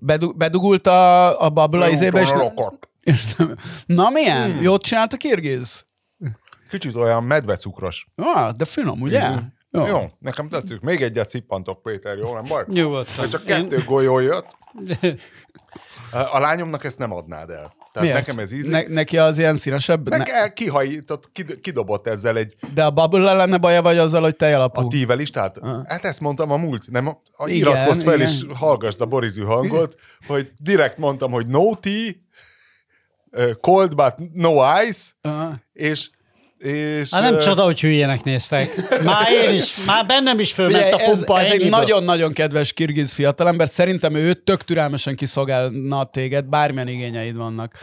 [0.00, 2.30] Bedu, bedugult a, a babla izébe, és,
[3.86, 4.52] Na milyen?
[4.52, 4.62] Hmm.
[4.62, 5.84] Jót csinált a kirgiz?
[6.70, 8.06] Kicsit olyan medvecukros.
[8.16, 9.30] Ah, de finom, ugye?
[9.70, 9.86] Jó.
[9.86, 10.80] jó, nekem tetszik.
[10.80, 12.34] Még egyet cippantok, Péter, jó?
[12.34, 12.64] Nem baj?
[12.66, 13.28] Nyugodtan.
[13.28, 14.46] Csak kettő golyó jött.
[16.32, 17.74] A lányomnak ezt nem adnád el.
[17.92, 18.26] Tehát Miért?
[18.26, 18.70] nekem ez ízlik.
[18.72, 20.08] Ne, neki az ilyen színesebb?
[20.08, 24.36] Ne, Nekem kihajított, kid- kidobott ezzel egy de a bubble lenne baja, vagy azzal, hogy
[24.36, 24.80] tejalapú?
[24.80, 28.26] a tível is, tehát hát ezt mondtam a múlt, nem, a, Igen, iratkozz fel igen.
[28.26, 29.94] és hallgassd a Borizű hangot,
[30.26, 32.10] hogy direkt mondtam, hogy no tea,
[33.32, 34.52] uh, cold but no
[34.88, 35.52] ice, Ah.
[35.72, 36.10] és
[36.64, 38.68] és Hát nem ö, csoda, hogy hülyének néztek.
[39.04, 41.38] Már én is, már bennem is fölment Figyelj, a ez, pumpa.
[41.40, 41.70] ez egy ennyiből.
[41.78, 43.68] nagyon-nagyon kedves kirgiz fiatalember.
[43.68, 47.78] Szerintem ő tök türelmesen kiszolgálna téged, bármilyen igényeid vannak.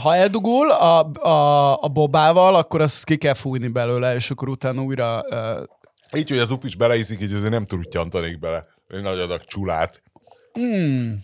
[0.00, 4.82] Ha eldugul a, a, a bobával, akkor azt ki kell fújni belőle, és akkor utána
[4.82, 5.24] újra...
[5.30, 8.64] Uh, Így, hogy az upis beleiszik, így azért nem trutyantanék bele.
[8.88, 10.02] Egy nagy adag csulát.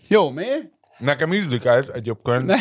[0.09, 0.45] jó, mi?
[0.99, 2.53] Nekem ízlik ez egyébként.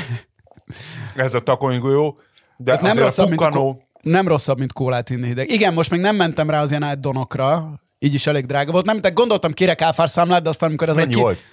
[1.15, 2.20] Ez a takonygolyó.
[2.58, 5.50] De Hát nem rosszabb, a mint, pukkanó, ko- nem rosszabb, mint kólát inni hideg.
[5.50, 8.86] Igen, most még nem mentem rá az ilyen átdonokra, így is elég drága volt.
[8.86, 11.22] Nem, de gondoltam, kérek áfárszámlát, de aztán amikor ez Mennyi a ki...
[11.22, 11.44] volt?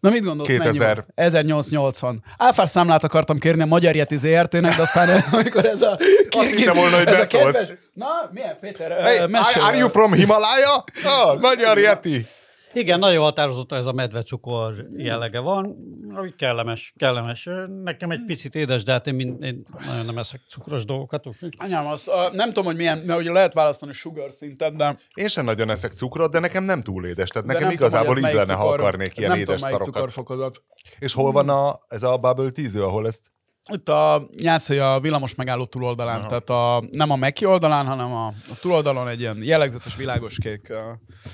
[0.00, 0.72] Na mit gondolsz, 2000.
[0.72, 1.06] mennyi volt?
[1.14, 2.22] 1880.
[2.38, 5.98] Áfár számlát akartam kérni a Magyar Yeti ZRT-nek, de aztán amikor ez a...
[6.30, 7.44] hittem volna, hogy ez beszólsz.
[7.56, 8.90] kedves- Na, milyen, Péter?
[8.90, 10.84] Hey, Hey, are, you from Himalaya?
[11.04, 12.26] Ah, magyar Yeti.
[12.74, 15.76] Igen, nagyon határozott ez a medvecukor jellege van,
[16.14, 17.48] ami kellemes, kellemes.
[17.82, 21.26] Nekem egy picit édes, de hát én, mind, én nagyon nem eszek cukros dolgokat.
[21.56, 25.28] Anyám, azt, uh, nem tudom, hogy milyen, mert ugye lehet választani sugar szintet, de, Én
[25.28, 27.28] sem nagyon eszek cukrot, de nekem nem túl édes.
[27.28, 30.62] Tehát de nekem igazából íz lenne, ha akarnék ilyen nem édes tudom, szarokat.
[30.98, 33.32] És hol van a, ez a Bubble Teaső, ahol ezt...
[33.72, 36.26] Itt a Nyászai a villamos megálló túloldalán, Aha.
[36.26, 40.72] tehát a, nem a Meki oldalán, hanem a, a túloldalon egy ilyen jellegzetes világos kék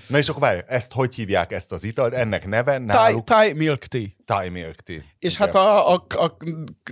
[0.09, 2.15] Na és akkor várj, ezt hogy hívják ezt az italt?
[2.15, 4.07] Ennek neve Thai, náluk Thai milk tea.
[4.25, 5.01] Thai Milk Tea.
[5.19, 5.47] És Igen.
[5.47, 6.37] hát a, a, a,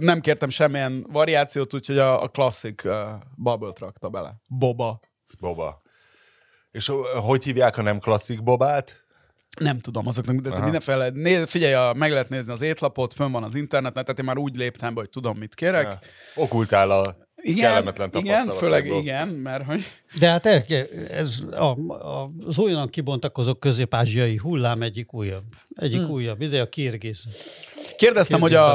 [0.01, 2.93] nem kértem semmilyen variációt, úgyhogy a, a klasszik uh,
[3.37, 4.35] bubble-t rakta bele.
[4.47, 5.01] Boba.
[5.41, 5.83] Boba.
[6.71, 9.07] És hogy hívják a nem klasszik bobát?
[9.59, 13.43] Nem tudom, azoknak de mindenféle, né, figyelj, a, meg lehet nézni az étlapot, fönn van
[13.43, 15.85] az interneten, tehát én már úgy léptem be, hogy tudom, mit kérek.
[15.85, 15.99] Ja.
[16.43, 19.85] Okultál a Igen, kellemetlen igen, főleg igen, mert hogy...
[20.19, 20.47] De hát
[21.11, 25.45] ez a, a, az újonnan kibontakozó közép-ázsiai hullám egyik újabb.
[25.75, 26.11] Egyik hmm.
[26.11, 27.23] újabb, ez a kirgiz.
[27.97, 28.69] Kérdeztem, hogy a,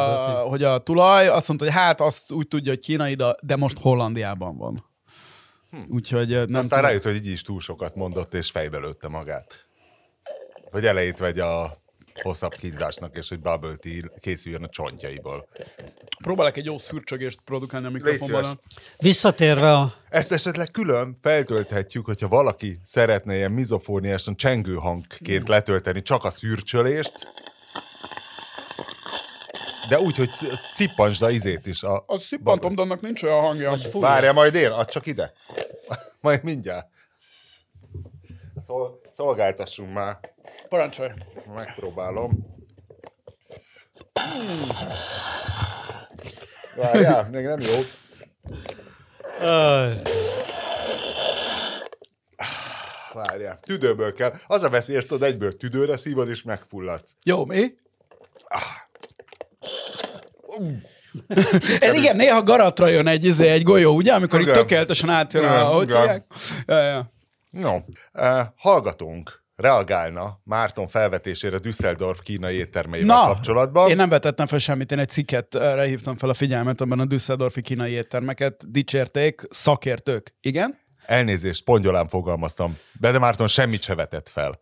[0.48, 3.80] hogy a tulaj azt mondta, hogy hát azt úgy tudja, hogy kínai, de, de most
[3.80, 4.92] Hollandiában van.
[5.90, 6.86] Úgyhogy nem Nem Aztán tudom.
[6.86, 9.66] rájött, hogy így is túl sokat mondott, és fejbe lőtte magát.
[10.74, 11.82] Hogy elejét vegy a
[12.22, 15.48] hosszabb kínzásnak, és hogy bubble tea készüljön a csontjaiból.
[16.24, 18.60] Próbálok egy jó szürcsögést produkálni a mikrofonban.
[18.98, 19.94] Visszatérve a...
[20.10, 27.34] Ezt esetleg külön feltölthetjük, hogyha valaki szeretne ilyen mizofóniásan csengő hangként letölteni csak a szürcsölést,
[29.90, 31.84] de úgy, hogy sz- szippantsd a izét is.
[31.84, 33.78] A Az szippantom, de annak nincs olyan hangja.
[33.94, 35.34] Várja, majd én, add csak ide.
[36.22, 36.88] majd mindjárt.
[38.66, 40.33] Szol, szolgáltassunk már.
[40.70, 41.10] Parancsolj.
[41.56, 42.32] Megpróbálom.
[46.76, 47.80] Várjál, még nem jó.
[53.14, 54.34] Várjál, tüdőből kell.
[54.48, 57.16] Az a veszélyes, tudod, egyből tüdőre szívod, és megfulladsz.
[57.24, 57.74] Jó, mi?
[61.80, 64.14] Ez igen, néha garatra jön egy, izé, egy golyó, ugye?
[64.14, 64.58] Amikor itt Igen.
[64.58, 65.66] tökéletesen átjön a...
[65.66, 66.02] Hogy igen.
[66.02, 66.26] hívják?
[66.66, 67.12] Ja, ja.
[67.50, 67.76] No,
[68.14, 73.90] uh, hallgatónk reagálna Márton felvetésére Düsseldorf kínai éttermeivel Na, kapcsolatban.
[73.90, 77.62] én nem vetettem fel semmit, én egy cikket hívtam fel a figyelmet, abban a Düsseldorfi
[77.62, 80.36] kínai éttermeket dicsérték szakértők.
[80.42, 80.80] Igen?
[81.06, 82.78] Elnézést, pongyolán fogalmaztam.
[83.00, 84.60] Bede Márton semmit se vetett fel.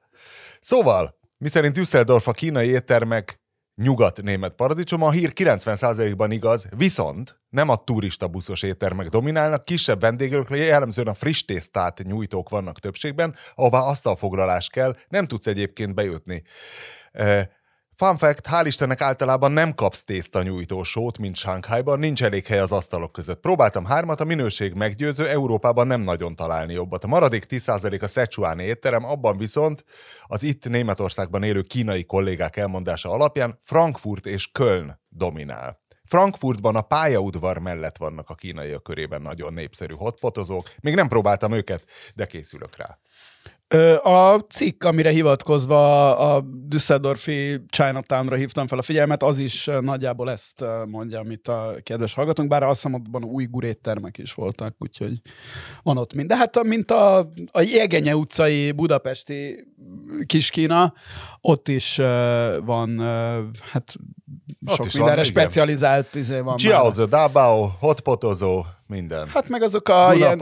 [0.59, 3.40] Szóval, miszerint Düsseldorf a kínai éttermek
[3.75, 5.03] nyugat-német paradicsom.
[5.03, 11.13] A hír 90%-ban igaz, viszont nem a turista buszos éttermek dominálnak, kisebb vendégekről jellemzően a
[11.13, 16.43] friss tésztát nyújtók vannak többségben, ahová asztalfoglalás kell, nem tudsz egyébként bejutni.
[18.01, 22.59] Fun fact, hál' Istennek általában nem kapsz tészta nyújtó sót, mint Shanghaiban, nincs elég hely
[22.59, 23.39] az asztalok között.
[23.39, 27.03] Próbáltam hármat, a minőség meggyőző, Európában nem nagyon találni jobbat.
[27.03, 29.83] A maradék 10% a Szechuáni étterem, abban viszont
[30.23, 35.81] az itt Németországban élő kínai kollégák elmondása alapján Frankfurt és Köln dominál.
[36.05, 40.71] Frankfurtban a pályaudvar mellett vannak a kínaiak körében nagyon népszerű hotpotozók.
[40.79, 41.83] Még nem próbáltam őket,
[42.15, 42.99] de készülök rá.
[44.03, 50.63] A cikk, amire hivatkozva a Düsseldorfi Chinatownra hívtam fel a figyelmet, az is nagyjából ezt
[50.85, 55.21] mondja, amit a kedves hallgatónk, bár azt hiszem, abban új guréttermek is voltak, úgyhogy
[55.83, 56.27] van ott mind.
[56.27, 57.17] De hát mint a,
[57.51, 59.67] a Jegenye utcai budapesti
[60.25, 60.93] Kiskína,
[61.41, 61.95] ott is
[62.65, 62.99] van
[63.71, 63.95] hát
[64.65, 66.55] sok mindenre specializált izé van.
[66.57, 69.27] Jiaozi, Dabao, hotpotozó, minden.
[69.27, 70.39] Hát meg azok a ilyen,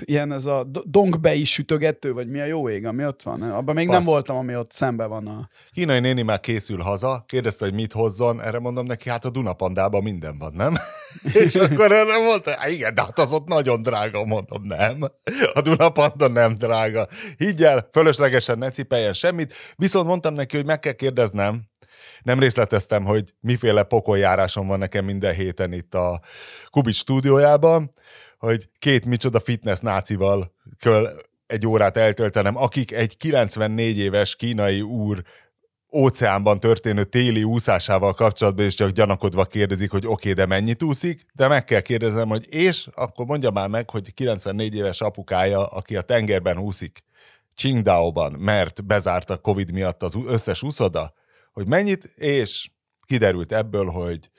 [0.00, 3.42] ilyen ez a dongbei sütögető, vagy mi a jó ég, ami ott van.
[3.42, 3.96] Abban még Passz.
[3.96, 5.26] nem voltam, ami ott szembe van.
[5.26, 5.48] A...
[5.72, 10.02] Kínai néni már készül haza, kérdezte, hogy mit hozzon, erre mondom neki, hát a Dunapandában
[10.02, 10.74] minden van, nem?
[11.44, 14.96] és akkor erre mondta, hát igen, de hát az ott nagyon drága, mondom, nem.
[15.52, 17.06] A Dunapanda nem drága.
[17.36, 21.69] Higgyel, fölöslegesen ne cipeljen semmit, viszont mondtam neki, hogy meg kell kérdeznem,
[22.22, 26.20] nem részleteztem, hogy miféle pokoljárásom van nekem minden héten itt a
[26.70, 27.92] Kubit stúdiójában,
[28.38, 31.08] hogy két micsoda fitness nácival kell
[31.46, 35.22] egy órát eltöltenem, akik egy 94 éves kínai úr
[35.92, 41.26] óceánban történő téli úszásával kapcsolatban is csak gyanakodva kérdezik, hogy oké, okay, de mennyit úszik,
[41.32, 42.88] de meg kell kérdeznem, hogy és?
[42.94, 47.04] Akkor mondja már meg, hogy 94 éves apukája, aki a tengerben úszik,
[47.54, 51.14] Qingdao-ban, mert bezárt a Covid miatt az összes úszoda,
[51.52, 52.70] hogy mennyit, és
[53.06, 54.30] kiderült ebből, hogy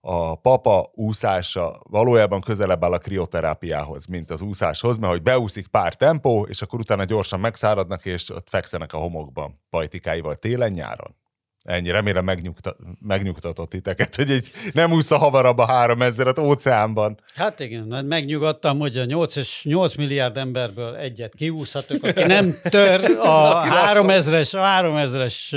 [0.00, 5.94] a papa úszása valójában közelebb áll a krioterápiához, mint az úszáshoz, mert hogy beúszik pár
[5.94, 11.19] tempó, és akkor utána gyorsan megszáradnak, és ott fekszenek a homokban pajtikáival télen-nyáron.
[11.62, 17.20] Ennyi, remélem megnyugta, megnyugtatott titeket, hogy egy, nem úsz a havarabb a három ezeret óceánban.
[17.34, 22.54] Hát igen, mert megnyugodtam, hogy a 8, és 8 milliárd emberből egyet kiúszhatok, aki nem
[22.70, 25.54] tör a három ezres, a három ezres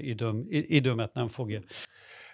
[0.00, 1.60] időm, időmet nem fogja.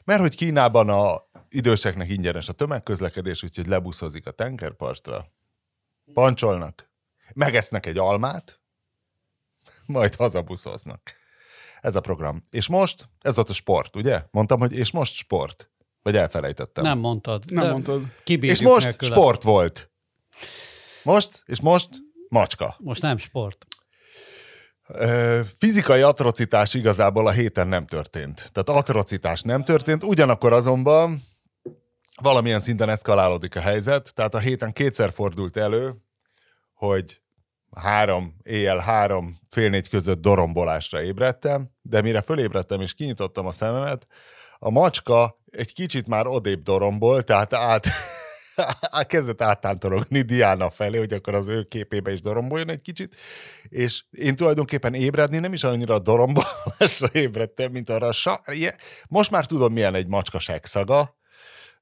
[0.05, 5.27] Mert hogy Kínában a időseknek ingyenes a tömegközlekedés, úgyhogy lebuszozik a tengerpartra,
[6.13, 6.91] pancsolnak,
[7.35, 8.61] megesznek egy almát,
[9.87, 11.21] majd hazabuszoznak.
[11.83, 12.47] Ez a program.
[12.51, 14.23] És most, ez ott a sport, ugye?
[14.31, 15.71] Mondtam, hogy és most sport.
[16.03, 16.85] Vagy elfelejtettem.
[16.85, 17.45] Nem mondtad.
[17.51, 18.03] Nem mondtad.
[18.25, 19.11] És most nélküle.
[19.11, 19.90] sport volt.
[21.03, 21.88] Most, és most
[22.29, 22.77] macska.
[22.79, 23.66] Most nem sport.
[25.59, 28.51] Fizikai atrocitás igazából a héten nem történt.
[28.53, 31.23] Tehát atrocitás nem történt, ugyanakkor azonban
[32.23, 35.95] valamilyen szinten eszkalálódik a helyzet, tehát a héten kétszer fordult elő,
[36.75, 37.22] hogy
[37.77, 44.07] három, éjjel három, fél négy között dorombolásra ébredtem, de mire fölébredtem és kinyitottam a szememet,
[44.59, 47.87] a macska egy kicsit már odébb dorombol, tehát át,
[49.07, 53.17] kezdett áttántorogni Diana felé, hogy akkor az ő képébe is doromboljon egy kicsit,
[53.69, 58.41] és én tulajdonképpen ébredni nem is annyira a dorombolásra ébredtem, mint arra a sa...
[59.09, 61.17] Most már tudom, milyen egy macska szaga,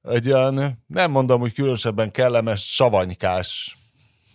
[0.03, 3.77] egy olyan, nem mondom, hogy különösebben kellemes, savanykás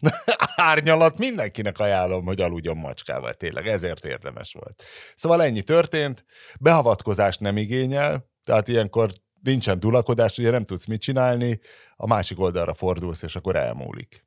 [0.57, 4.83] árnyalat mindenkinek ajánlom, hogy aludjon macskával, tényleg, ezért érdemes volt.
[5.15, 6.25] Szóval ennyi történt,
[6.61, 11.61] beavatkozást nem igényel, tehát ilyenkor nincsen tulakodás, ugye nem tudsz mit csinálni,
[11.97, 14.26] a másik oldalra fordulsz, és akkor elmúlik.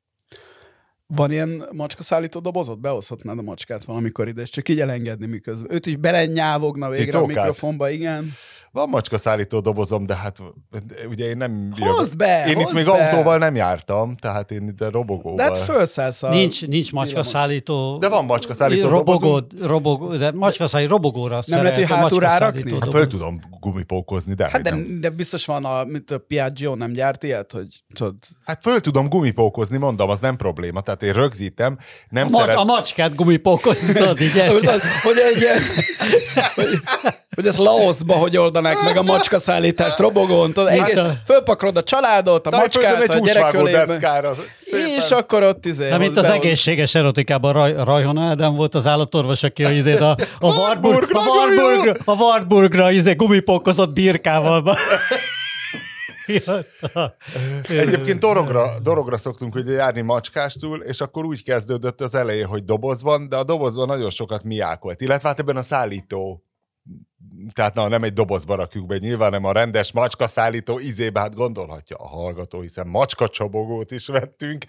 [1.14, 2.80] Van ilyen macskaszállító dobozot?
[2.80, 5.72] Behozhatnád a macskát valamikor ide, és csak így elengedni miközben.
[5.72, 7.36] Őt is belenyávogna végre Cicókát.
[7.36, 8.32] a mikrofonba, igen.
[8.72, 10.38] Van macska szállító dobozom, de hát
[11.08, 11.72] ugye én nem...
[11.78, 12.46] Hozd be!
[12.46, 12.90] Én itt még be.
[12.90, 15.36] autóval nem jártam, tehát én itt robogóval.
[15.36, 16.28] De hát fölszállsz a...
[16.28, 17.98] Nincs, nincs macska szállító...
[17.98, 22.72] De van macska szállító robogó, robogó, de macska szállító robogóra Nem lehet, hogy hátul rárakni?
[22.80, 24.48] Hát föl tudom gumipókozni, de...
[24.48, 28.14] Hát de, de, biztos van a, mint a Piaggio nem gyárt ilyet, hogy tudod...
[28.44, 30.80] Hát föl tudom gumipókozni, mondom, az nem probléma.
[30.80, 32.56] Tehát én rögzítem, nem a, szeret...
[32.56, 34.32] A macskát gumipókozni, tudod, így
[35.02, 35.62] hogy egy ilyen...
[36.54, 36.80] hogy,
[37.34, 41.12] hogy ez Laosba hogy oldanák meg a macska szállítást robogón, tudod, hát a...
[41.26, 44.04] fölpakrod a családot, a macskát, a gyerekölében.
[44.96, 45.88] És akkor ott izé...
[45.88, 46.36] Nem, mint az beol...
[46.36, 51.20] egészséges erotikában Raj, Rajhon Ádám volt az állatorvos, aki a, izé, a, a, Warburg, a,
[51.28, 54.62] Warburg, a Warburgra izé, gumipókozott birkával.
[57.68, 63.02] Egyébként dorogra, dorogra szoktunk ugye járni macskástul, és akkor úgy kezdődött az elején, hogy doboz
[63.02, 65.00] van, de a dobozban nagyon sokat miákolt.
[65.00, 66.44] Illetve hát ebben a szállító
[67.52, 71.34] tehát na, nem egy dobozba rakjuk be, nyilván nem a rendes macska szállító izébe, hát
[71.34, 74.64] gondolhatja a hallgató, hiszen macska csobogót is vettünk,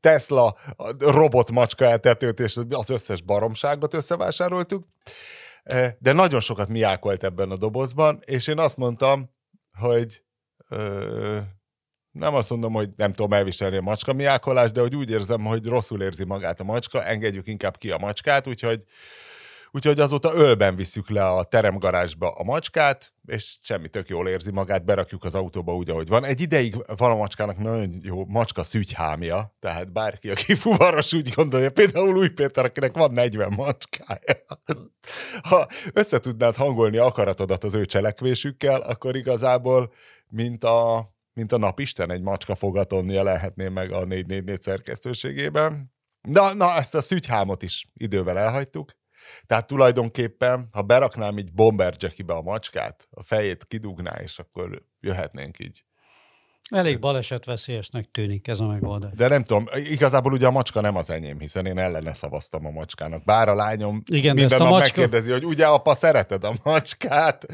[0.00, 0.56] Tesla
[0.98, 4.86] robot macska eltetőt, és az összes baromságot összevásároltuk,
[5.98, 9.30] de nagyon sokat miákolt ebben a dobozban, és én azt mondtam,
[9.78, 10.22] hogy
[12.10, 15.66] nem azt mondom, hogy nem tudom elviselni a macska miákolást, de hogy úgy érzem, hogy
[15.66, 18.84] rosszul érzi magát a macska, engedjük inkább ki a macskát, úgyhogy
[19.72, 24.84] Úgyhogy azóta ölben visszük le a teremgarázsba a macskát, és semmi tök jól érzi magát,
[24.84, 26.24] berakjuk az autóba úgy, ahogy van.
[26.24, 31.70] Egy ideig van a macskának nagyon jó macska szügyhámja, tehát bárki, aki fuvaros úgy gondolja,
[31.70, 34.44] például Új Péter, akinek van 40 macskája.
[35.42, 39.92] Ha összetudnád hangolni akaratodat az ő cselekvésükkel, akkor igazából,
[40.30, 45.92] mint a, mint a napisten egy macska fogatonnia lehetné meg a 444 szerkesztőségében.
[46.28, 48.92] Na, na, ezt a szügyhámot is idővel elhagytuk,
[49.46, 55.84] tehát tulajdonképpen, ha beraknám így bomber a macskát, a fejét kidugná, és akkor jöhetnénk így.
[56.70, 59.10] Elég balesetveszélyesnek tűnik ez a megoldás.
[59.16, 62.70] De nem tudom, igazából ugye a macska nem az enyém, hiszen én ellene szavaztam a
[62.70, 63.24] macskának.
[63.24, 65.00] Bár a lányom Igen, minden nap macska...
[65.00, 67.46] megkérdezi, hogy ugye apa szereted a macskát?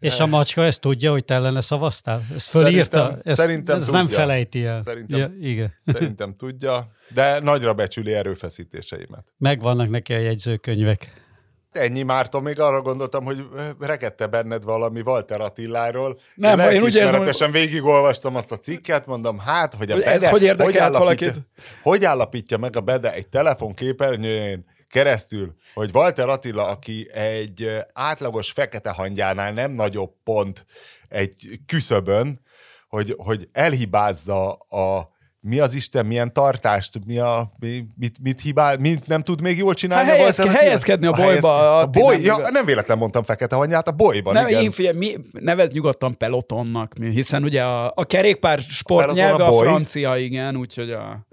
[0.00, 2.26] És a macska ezt tudja, hogy te ellene szavaztál?
[2.34, 2.98] Ezt fölírta?
[2.98, 3.98] Szerintem, ezt, szerintem ez tudja.
[3.98, 4.82] nem felejti el.
[4.82, 5.74] Szerintem, ja, igen.
[5.84, 9.24] szerintem tudja, de nagyra becsüli erőfeszítéseimet.
[9.38, 11.26] Megvannak neki a jegyzőkönyvek.
[11.72, 13.46] Ennyi Márton, még arra gondoltam, hogy
[13.80, 16.20] rekedte benned valami Walter Attiláról.
[16.34, 17.50] Nem, én, én úgy érzem, hogy...
[17.50, 21.48] végigolvastam azt a cikket, mondom, hát, hogy a Ez Bede, hogy érdekelt állapítja, valakit?
[21.82, 28.90] hogy állapítja meg a Bede egy telefonképernyőjén keresztül, hogy Walter Attila, aki egy átlagos fekete
[28.90, 30.66] hangyánál nem nagyobb pont
[31.08, 32.40] egy küszöbön,
[32.88, 35.16] hogy, hogy elhibázza a
[35.48, 39.56] mi az Isten, milyen tartást, mi a, mi, mit, mit hibál, mit nem tud még
[39.56, 40.08] jól csinálni?
[40.08, 41.78] Hát helyezke, helyezkedni a bolyba.
[41.78, 44.62] A, a boly, nem, ja, nem véletlen mondtam fekete hanyát, a bolyban, nem, igen.
[44.62, 49.58] Én figyelj, mi, nevezd nyugodtan pelotonnak, hiszen ugye a, a kerékpár sport A nyelve a,
[49.58, 51.26] a francia, igen, úgyhogy a...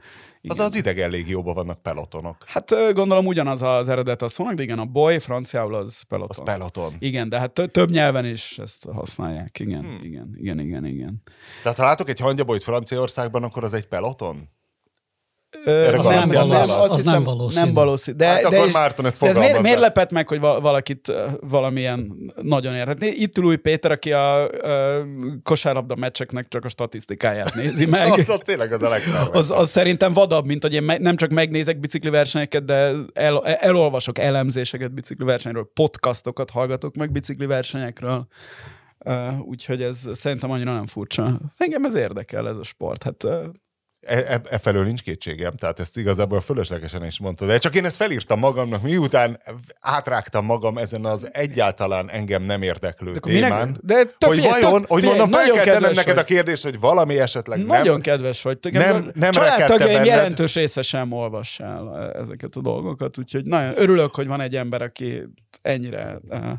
[0.48, 0.66] Az Igen.
[0.68, 2.38] az idegen légióban vannak pelotonok.
[2.46, 6.46] Hát gondolom ugyanaz az eredet a szónak, de igen, a boy franciául az Az peloton.
[6.46, 6.94] peloton.
[7.00, 9.60] Igen, de hát tö- több nyelven is ezt használják.
[9.60, 10.00] Igen, Hmm.
[10.04, 11.22] igen, igen, igen, igen.
[11.64, 14.50] Tehát ha látok egy hangyabolyt Franciaországban, akkor az egy peloton?
[15.65, 17.63] Ö, Erre az nem, garanciát az, Az hiszem, nem valószínű.
[17.65, 18.18] Nem valószínű.
[18.18, 19.62] De, Hát de akkor is- Márton ezt de ez miért, fogalmazza.
[19.62, 22.88] miért lepett meg, hogy val- valakit valamilyen nagyon ért?
[22.88, 25.02] Hát itt ül új Péter, aki a ö,
[25.44, 28.12] kosárlabda meccseknek csak a statisztikáját nézi meg.
[28.12, 28.96] Azt ott tényleg az a.
[29.32, 33.46] Az, az szerintem vadabb, mint hogy én me- nem csak megnézek bicikli versenyeket, de el,
[33.46, 38.28] elolvasok elemzéseket bicikli versenyről, podcastokat hallgatok meg bicikli versenyekről.
[39.06, 41.39] Uh, úgyhogy ez szerintem annyira nem furcsa.
[41.58, 43.04] Engem ez érdekel, ez a sport.
[43.04, 43.32] Hát, uh,
[44.06, 47.48] E, e, e nincs kétségem, tehát ezt igazából fölöslegesen is mondtad.
[47.48, 49.39] De csak én ezt felírtam magamnak, miután
[49.80, 53.80] átrágtam magam ezen az egyáltalán engem nem érdeklő de minek- témán.
[53.84, 56.26] De hogy figyelj, vajon, tök- hogy mondom, fel nagyon kell tennem neked a vagy.
[56.26, 58.58] kérdést, hogy valami esetleg Nagyon nem, kedves vagy.
[58.58, 63.74] Te nem- a nem családtagjaim jelentős része sem olvass el ezeket a dolgokat, úgyhogy nagyon
[63.76, 65.24] örülök, hogy van egy ember, aki
[65.62, 66.52] ennyire uh,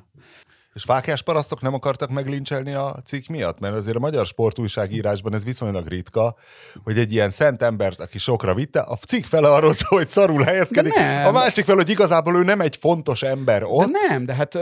[0.77, 3.59] És fákás parasztok nem akartak meglincselni a cikk miatt?
[3.61, 6.37] Mert azért a magyar sportújságírásban ez viszonylag ritka,
[6.85, 10.43] hogy egy ilyen szent embert, aki sokra vitte, a cikk fele arról szól, hogy szarul
[10.43, 10.93] helyezkedik,
[11.25, 13.91] a másik fel, hogy igazából ő nem egy fontos ember ott.
[13.91, 14.59] De nem, de hát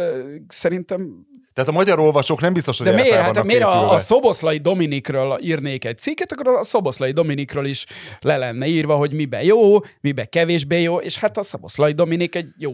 [0.49, 3.17] szerintem Tehát a magyar olvasók nem biztos, hogy De erre miért?
[3.17, 7.87] fel Hát miért a, a Szoboszlai Dominikről írnék egy cikket, akkor a Szoboszlai Dominikről is
[8.21, 12.51] le lenne írva, hogy miben jó, miben kevésbé jó, és hát a Szoboszlai Dominik egy
[12.59, 12.73] jó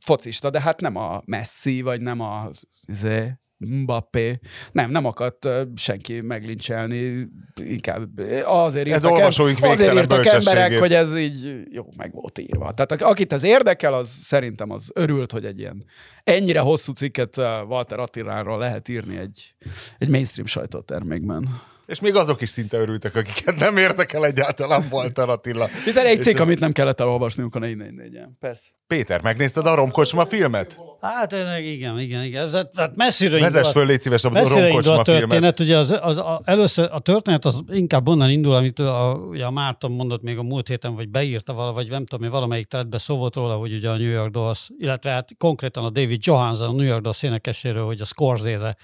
[0.00, 2.50] focista, de hát nem a Messi, vagy nem a
[2.86, 4.38] izé, Mbappé.
[4.72, 7.28] Nem, nem akart ö, senki meglincselni,
[7.62, 12.38] inkább azért Ez írtak, olvasóink azért végtelen írtak emberek, hogy ez így jó, meg volt
[12.38, 12.72] írva.
[12.72, 15.84] Tehát ak- akit ez érdekel, az szerintem az örült, hogy egy ilyen
[16.24, 17.36] ennyire hosszú cikket
[17.68, 19.54] Walter Attiláról lehet írni egy,
[19.98, 21.60] egy mainstream sajtótermékben.
[21.88, 25.68] És még azok is szinte örültek, akiket nem érdekel egyáltalán Walter Attila.
[25.84, 28.28] Hiszen egy cikk, amit nem kellett elolvasniuk a 444-en.
[28.40, 28.66] Persze.
[28.86, 30.78] Péter, megnézted a Romkocsma filmet?
[31.00, 32.42] Hát igen, igen, igen.
[32.42, 35.04] Ez, tehát messzire Vezess indult- föl, légy szíves, a Romkocsma a filmet.
[35.04, 39.44] történet, ugye az, az, a, először a történet az inkább onnan indul, amit a, ugye
[39.44, 42.98] a Márton mondott még a múlt héten, vagy beírta vala, vagy nem tudom, valamelyik teletbe
[42.98, 46.68] szó volt róla, hogy ugye a New York Dolls, illetve hát konkrétan a David Johansen,
[46.68, 48.76] a New York Dolls énekeséről, hogy a Scorsese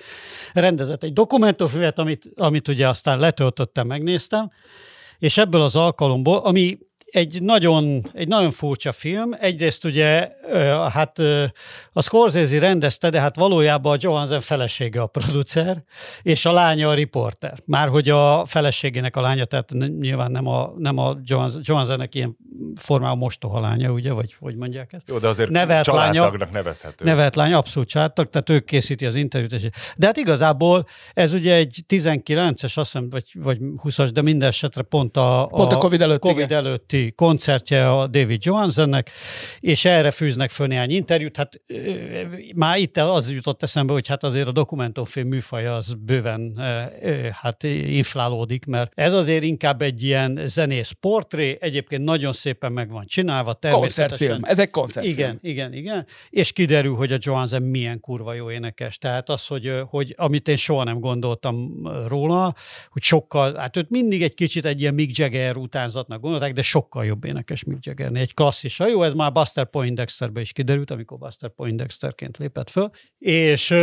[0.52, 4.50] rendezett egy dokumentumfilmet, amit, amit ugye aztán letöltöttem, megnéztem,
[5.18, 6.78] és ebből az alkalomból, ami
[7.14, 9.30] egy nagyon, egy nagyon furcsa film.
[9.40, 10.28] Egyrészt ugye,
[10.92, 11.18] hát
[11.92, 15.82] a Scorsese rendezte, de hát valójában a Johansen felesége a producer,
[16.22, 17.58] és a lánya a riporter.
[17.64, 21.16] Már hogy a feleségének a lánya, tehát nyilván nem a, nem a
[21.62, 22.36] Johansennek ilyen
[22.76, 25.08] formában mostoha lánya, ugye, vagy hogy mondják ezt?
[25.08, 27.04] Jó, de azért nevelt családtagnak lánya, nevezhető.
[27.04, 29.70] Nevelt lánya, abszolút családtag, tehát ők készíti az interjút.
[29.96, 34.82] De hát igazából ez ugye egy 19-es, azt hiszem, vagy, vagy 20-as, de minden esetre
[34.82, 39.10] pont a, pont a, a COVID, előtti, COVID előtti koncertje a David Johansennek,
[39.60, 41.36] és erre fűznek föl néhány interjút.
[41.36, 41.60] Hát
[42.54, 46.60] már itt az jutott eszembe, hogy hát azért a dokumentumfilm műfaja az bőven
[47.32, 53.06] hát inflálódik, mert ez azért inkább egy ilyen zenész portré, egyébként nagyon szépen meg van
[53.06, 53.58] csinálva.
[53.70, 55.18] Koncertfilm, ez egy koncertfilm.
[55.18, 56.06] Igen, igen, igen.
[56.30, 58.98] És kiderül, hogy a Johansen milyen kurva jó énekes.
[58.98, 62.54] Tehát az, hogy, hogy amit én soha nem gondoltam róla,
[62.88, 66.93] hogy sokkal, hát őt mindig egy kicsit egy ilyen Mick Jagger utánzatnak gondolták, de sokkal
[67.02, 68.10] jobb énekes Mick Jagger.
[68.14, 68.78] Egy klasszis.
[68.78, 72.90] Jó, ez már Buster Poindexterbe is kiderült, amikor Buster Poindexterként lépett föl.
[73.18, 73.74] És,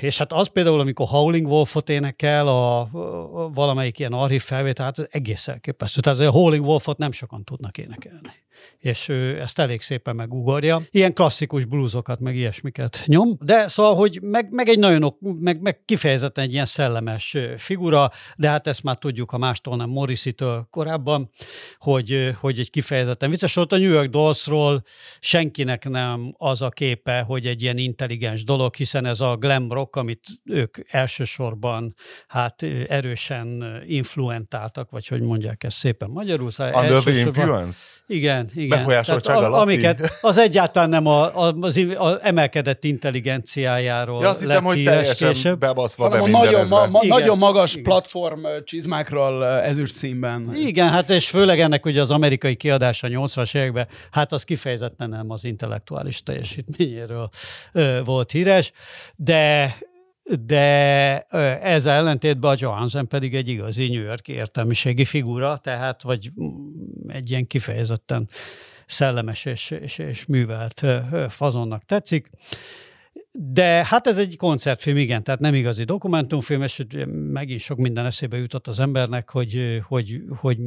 [0.00, 4.98] és hát az például, amikor Howling Wolfot énekel, a, a valamelyik ilyen archív felvétel, hát
[4.98, 6.00] ez egész elképesztő.
[6.00, 8.48] Tehát a Howling Wolfot nem sokan tudnak énekelni
[8.78, 10.82] és ő ezt elég szépen megugorja.
[10.90, 13.36] Ilyen klasszikus blúzokat, meg ilyesmiket nyom.
[13.40, 18.48] De szóval, hogy meg, meg egy nagyon, meg, meg kifejezetten egy ilyen szellemes figura, de
[18.48, 21.30] hát ezt már tudjuk, ha mástól nem Morrissey-től korábban,
[21.78, 23.72] hogy, hogy egy kifejezetten vicces volt.
[23.72, 24.82] A New York Dollsról
[25.20, 29.96] senkinek nem az a képe, hogy egy ilyen intelligens dolog, hiszen ez a glam rock,
[29.96, 31.94] amit ők elsősorban
[32.26, 36.50] hát erősen influentáltak, vagy hogy mondják ezt szépen magyarul.
[36.50, 37.86] Szóval Under the influence?
[38.06, 38.78] Igen, igen.
[38.78, 39.60] Befolyásoltság alatt.
[39.60, 45.32] Amiket az egyáltalán nem a, a, az, az emelkedett intelligenciájáról ja, azt hittem, hogy teljesen
[45.32, 45.58] később.
[45.58, 47.84] bebaszva, nagyon, ma, ma, nagyon magas igen.
[47.84, 50.52] platform csizmákról ezüst színben.
[50.56, 55.30] Igen, hát és főleg ennek ugye az amerikai kiadása 80-as években, hát az kifejezetten nem
[55.30, 57.28] az intellektuális teljesítményéről
[58.04, 58.72] volt híres,
[59.16, 59.74] de
[60.40, 61.20] de
[61.62, 66.30] ezzel ellentétben a Johansen pedig egy igazi New York értelmiségi figura, tehát vagy
[67.06, 68.28] egy ilyen kifejezetten
[68.86, 70.84] szellemes és, és, és művelt
[71.28, 72.30] fazonnak tetszik.
[73.32, 78.36] De hát ez egy koncertfilm, igen, tehát nem igazi dokumentumfilm, és megint sok minden eszébe
[78.36, 80.58] jutott az embernek, hogy, hogy, hogy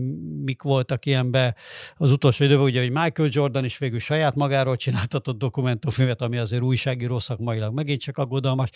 [0.44, 1.56] mik voltak ilyenbe
[1.96, 6.62] az utolsó időben, ugye, hogy Michael Jordan is végül saját magáról csináltatott dokumentumfilmet, ami azért
[6.62, 8.70] újságíró szakmailag megint csak aggodalmas.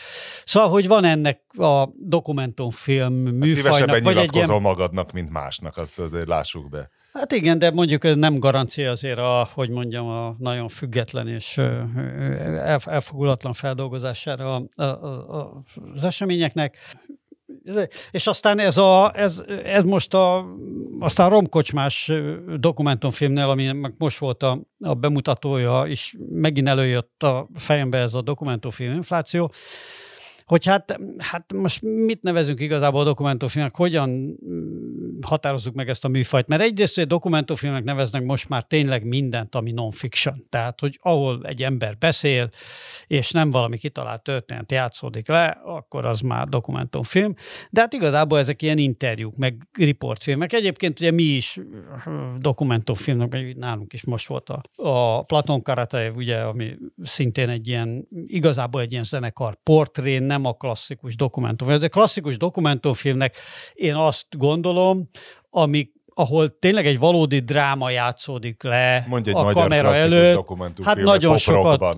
[0.46, 3.46] Szóval, hogy van ennek a dokumentumfilm műfajnak.
[3.46, 4.62] Hát szívesebben vagy egy ilyen...
[4.62, 6.90] magadnak, mint másnak, azt azért lássuk be.
[7.18, 11.62] Hát igen, de mondjuk ez nem garancia azért a, hogy mondjam, a nagyon független és
[12.86, 14.64] elfogulatlan feldolgozására
[15.94, 16.78] az eseményeknek.
[18.12, 20.46] És aztán ez, a, ez, ez most a,
[21.00, 22.12] aztán a romkocsmás
[22.60, 28.94] dokumentumfilmnél, ami most volt a, a bemutatója, és megint előjött a fejembe ez a dokumentumfilm
[28.94, 29.52] infláció,
[30.48, 34.38] hogy hát, hát most mit nevezünk igazából a dokumentumfilmnek, hogyan
[35.22, 36.48] határozzuk meg ezt a műfajt.
[36.48, 40.46] Mert egyrészt, a dokumentumfilmnek neveznek most már tényleg mindent, ami non-fiction.
[40.50, 42.50] Tehát, hogy ahol egy ember beszél,
[43.08, 47.34] és nem valami kitalált történet játszódik le, akkor az már dokumentumfilm.
[47.70, 50.54] De hát igazából ezek ilyen interjúk, meg riportfilmek.
[50.54, 51.60] Egyébként ugye mi is
[52.38, 58.82] dokumentumfilmnek, nálunk is most volt a, a Platon Karate, ugye, ami szintén egy ilyen, igazából
[58.82, 61.82] egy ilyen zenekar portré, nem a klasszikus dokumentumfilm.
[61.84, 63.36] a klasszikus dokumentumfilmnek
[63.74, 65.07] én azt gondolom,
[65.50, 70.46] ami ahol tényleg egy valódi dráma játszódik le Mondj egy a kamera előtt.
[70.84, 71.98] Hát nagyon sokat,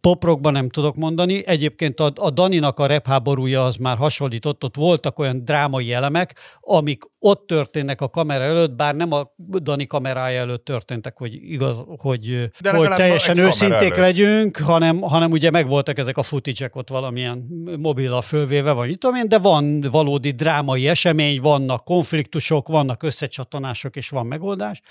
[0.00, 1.46] poprokban nem tudok mondani.
[1.46, 7.02] Egyébként a, a Daninak a repháborúja az már hasonlított, ott voltak olyan drámai elemek, amik
[7.18, 12.50] ott történnek a kamera előtt, bár nem a Dani kamerája előtt történtek, hogy, igaz, hogy,
[12.60, 17.46] De hogy teljesen őszinték legyünk, hanem, hanem ugye megvoltak ezek a footage ott valamilyen
[17.78, 23.96] mobila fölvéve, vagy mit tudom én, de van valódi drámai esemény, vannak konfliktusok, vannak összecsatanások,
[23.96, 24.82] és van megoldás.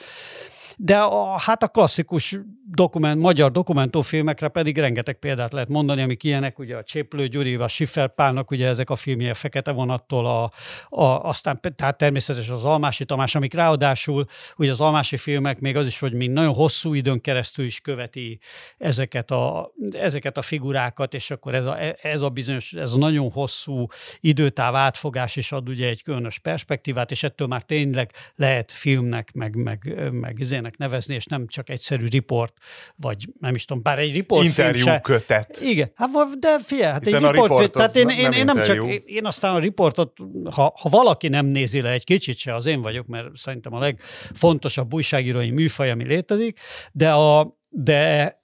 [0.77, 2.39] De a, hát a klasszikus
[2.71, 7.67] dokument, magyar dokumentumfilmekre pedig rengeteg példát lehet mondani, amik ilyenek, ugye a Cséplő Gyuri, a
[7.67, 10.51] Schiffer Pálnak, ugye ezek a filmje, Fekete vonattól, a,
[10.89, 14.25] a, aztán tehát természetesen az Almási Tamás, amik ráadásul,
[14.57, 18.39] ugye az Almási filmek még az is, hogy még nagyon hosszú időn keresztül is követi
[18.77, 23.31] ezeket a, ezeket a figurákat, és akkor ez a, ez a bizonyos, ez a nagyon
[23.31, 23.87] hosszú
[24.19, 29.55] időtáv átfogás is ad ugye egy különös perspektívát, és ettől már tényleg lehet filmnek, meg,
[29.55, 32.53] meg, meg cikknek nevezni, és nem csak egyszerű riport,
[32.95, 35.59] vagy nem is tudom, bár egy riport Interjú se, kötet.
[35.61, 36.09] Igen, hát
[36.39, 38.55] de figyelj, hát Hiszen egy a riport, riport tehát az én, nem én, én nem
[38.55, 38.87] csak, interjú.
[38.87, 40.17] én, én aztán a riportot,
[40.51, 43.79] ha, ha valaki nem nézi le egy kicsit se, az én vagyok, mert szerintem a
[43.79, 46.59] legfontosabb újságírói műfaj, ami létezik,
[46.91, 48.43] de a, de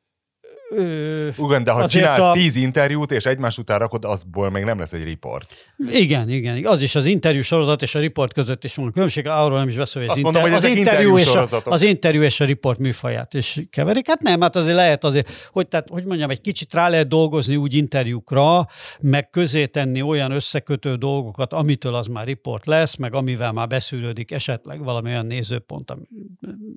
[0.76, 4.80] ö, Igen, de ha csinálsz a- tíz interjút, és egymás után rakod, azból még nem
[4.80, 5.53] lesz egy riport.
[5.89, 6.65] Igen, igen.
[6.65, 9.76] Az is az interjú sorozat és a riport között is van különbség, arról nem is
[9.76, 12.45] beszél, hogy az, Azt mondom, hogy az interjú interjú és a, az interjú és a
[12.45, 14.07] riport műfaját is keverik.
[14.07, 17.55] Hát nem, hát azért lehet azért, hogy, tehát, hogy mondjam, egy kicsit rá lehet dolgozni
[17.55, 18.67] úgy interjúkra,
[18.99, 24.32] meg közé tenni olyan összekötő dolgokat, amitől az már riport lesz, meg amivel már beszűrődik
[24.32, 26.01] esetleg valami olyan nézőpont, ami,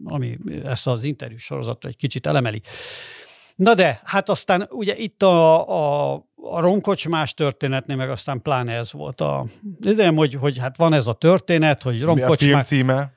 [0.05, 2.63] ami ezt az interjú sorozatot egy kicsit elemeli.
[3.55, 8.93] Na de, hát aztán ugye itt a, a, a ronkocsmás történetnél, meg aztán pláne ez
[8.93, 9.47] volt a
[9.81, 13.13] idején, hogy, hogy hát van ez a történet, hogy Mi a film címe?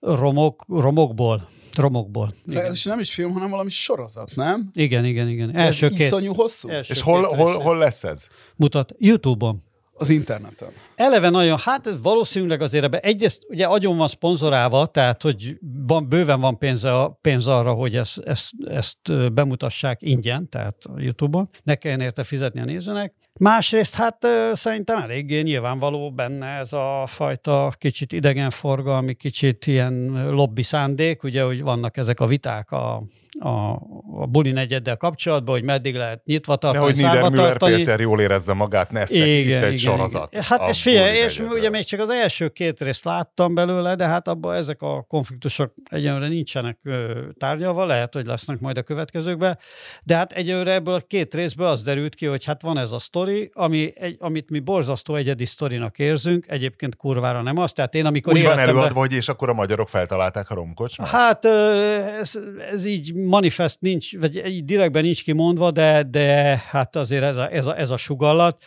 [0.00, 1.48] romok, romokból.
[1.76, 2.34] Romokból.
[2.44, 4.70] De ez is nem is film, hanem valami sorozat, nem?
[4.72, 5.56] Igen, igen, igen.
[5.56, 6.68] Első ez két, iszonyú hosszú?
[6.68, 8.26] első És hol, hol, hol lesz ez?
[8.56, 8.94] mutat?
[8.98, 9.62] YouTube-on.
[9.98, 10.68] Az interneten.
[10.94, 16.40] Eleve nagyon, hát valószínűleg azért ebbe egyrészt ugye agyon van szponzorálva, tehát hogy van, bőven
[16.40, 22.00] van pénze, pénz arra, hogy ezt, ezt, ezt bemutassák ingyen, tehát a YouTube-on, ne kelljen
[22.00, 23.14] érte fizetni a nézőnek.
[23.38, 31.22] Másrészt hát szerintem eléggé nyilvánvaló benne ez a fajta kicsit idegenforgalmi, kicsit ilyen lobby szándék,
[31.22, 33.02] ugye, hogy vannak ezek a viták a,
[33.38, 33.72] a,
[34.20, 37.56] a buli negyeddel kapcsolatban, hogy meddig lehet nyitva tartani, Nehogy Niedermüller.
[37.56, 40.36] Péter jól érezze magát, Nesztek itt egy sorozat.
[40.36, 44.06] Hát a és figyelj, és ugye még csak az első két részt láttam belőle, de
[44.06, 49.58] hát abban ezek a konfliktusok egyenlőre nincsenek ö, tárgyalva, lehet, hogy lesznek majd a következőkben,
[50.02, 52.98] de hát egyenlőre ebből a két részből az derült ki, hogy hát van ez a
[52.98, 58.06] sztori, ami egy, amit mi borzasztó egyedi sztorinak érzünk, egyébként kurvára nem az, tehát én
[58.06, 61.08] amikor Úgy van előadva, hogy és akkor a magyarok feltalálták a romkocsmát?
[61.08, 61.72] Hát ö,
[62.20, 62.38] ez,
[62.70, 67.66] ez így manifest nincs, vagy direktben nincs kimondva, de, de hát azért ez a, ez,
[67.66, 68.64] a, ez a sugallat.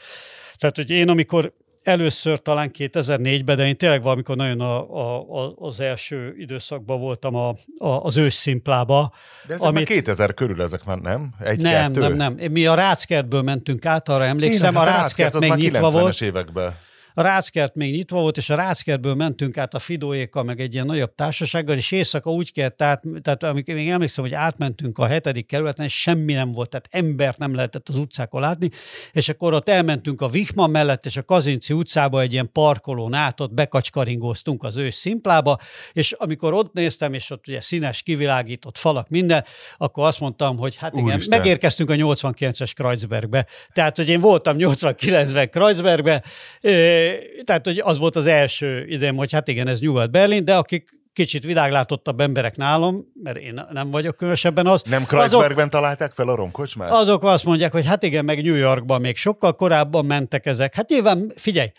[0.57, 1.53] Tehát, hogy én amikor
[1.83, 7.35] először talán 2004-ben, de én tényleg valamikor nagyon a, a, a, az első időszakban voltam
[7.35, 9.11] a, a, az ősszimplába.
[9.47, 11.33] De ezek amit- már 2000 körül, ezek már nem?
[11.39, 12.07] Egy, Nem, kettő?
[12.07, 12.51] nem, nem.
[12.51, 15.91] Mi a Ráckertből mentünk át, arra emlékszem, Tényleg, a hát Ráckert az még nyitva 90-es
[15.91, 16.21] volt.
[16.21, 16.75] években.
[17.13, 20.85] A Ráckert még nyitva volt, és a Ráckertből mentünk át a Fidóékkal, meg egy ilyen
[20.85, 25.45] nagyobb társasággal, és éjszaka úgy kellett át, tehát amikor még emlékszem, hogy átmentünk a hetedik
[25.45, 28.69] kerületen, és semmi nem volt, tehát embert nem lehetett az utcákon látni,
[29.11, 33.39] és akkor ott elmentünk a Vihma mellett, és a Kazinci utcába egy ilyen parkolón át,
[33.39, 35.57] ott bekacskaringóztunk az ős szimplába,
[35.93, 39.45] és amikor ott néztem, és ott ugye színes, kivilágított falak, minden,
[39.77, 41.37] akkor azt mondtam, hogy hát igen, Úristen.
[41.37, 43.47] megérkeztünk a 89-es Kreuzbergbe.
[43.73, 46.23] Tehát, hogy én voltam 89-ben Kreuzbergbe,
[47.43, 51.45] tehát, hogy az volt az első idém, hogy hát igen, ez Nyugat-Berlin, de akik kicsit
[51.45, 54.81] világlátottabb emberek nálam, mert én nem vagyok különösebben az.
[54.81, 56.91] Nem azok, Kreuzbergben találták fel a romkocsmát?
[56.91, 60.75] azok azt mondják, hogy hát igen, meg New Yorkban még sokkal korábban mentek ezek.
[60.75, 61.71] Hát nyilván, figyelj,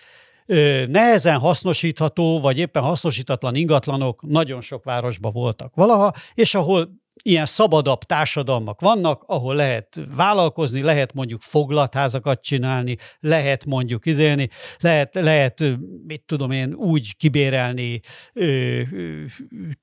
[0.86, 8.02] nehezen hasznosítható, vagy éppen hasznosítatlan ingatlanok nagyon sok városban voltak valaha, és ahol ilyen szabadabb
[8.02, 14.48] társadalmak vannak, ahol lehet vállalkozni, lehet mondjuk foglatházakat csinálni, lehet mondjuk izélni,
[14.80, 15.64] lehet, lehet
[16.06, 18.00] mit tudom én, úgy kibérelni
[18.32, 18.44] ö,
[18.92, 19.24] ö,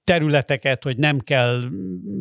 [0.03, 1.63] területeket, hogy nem kell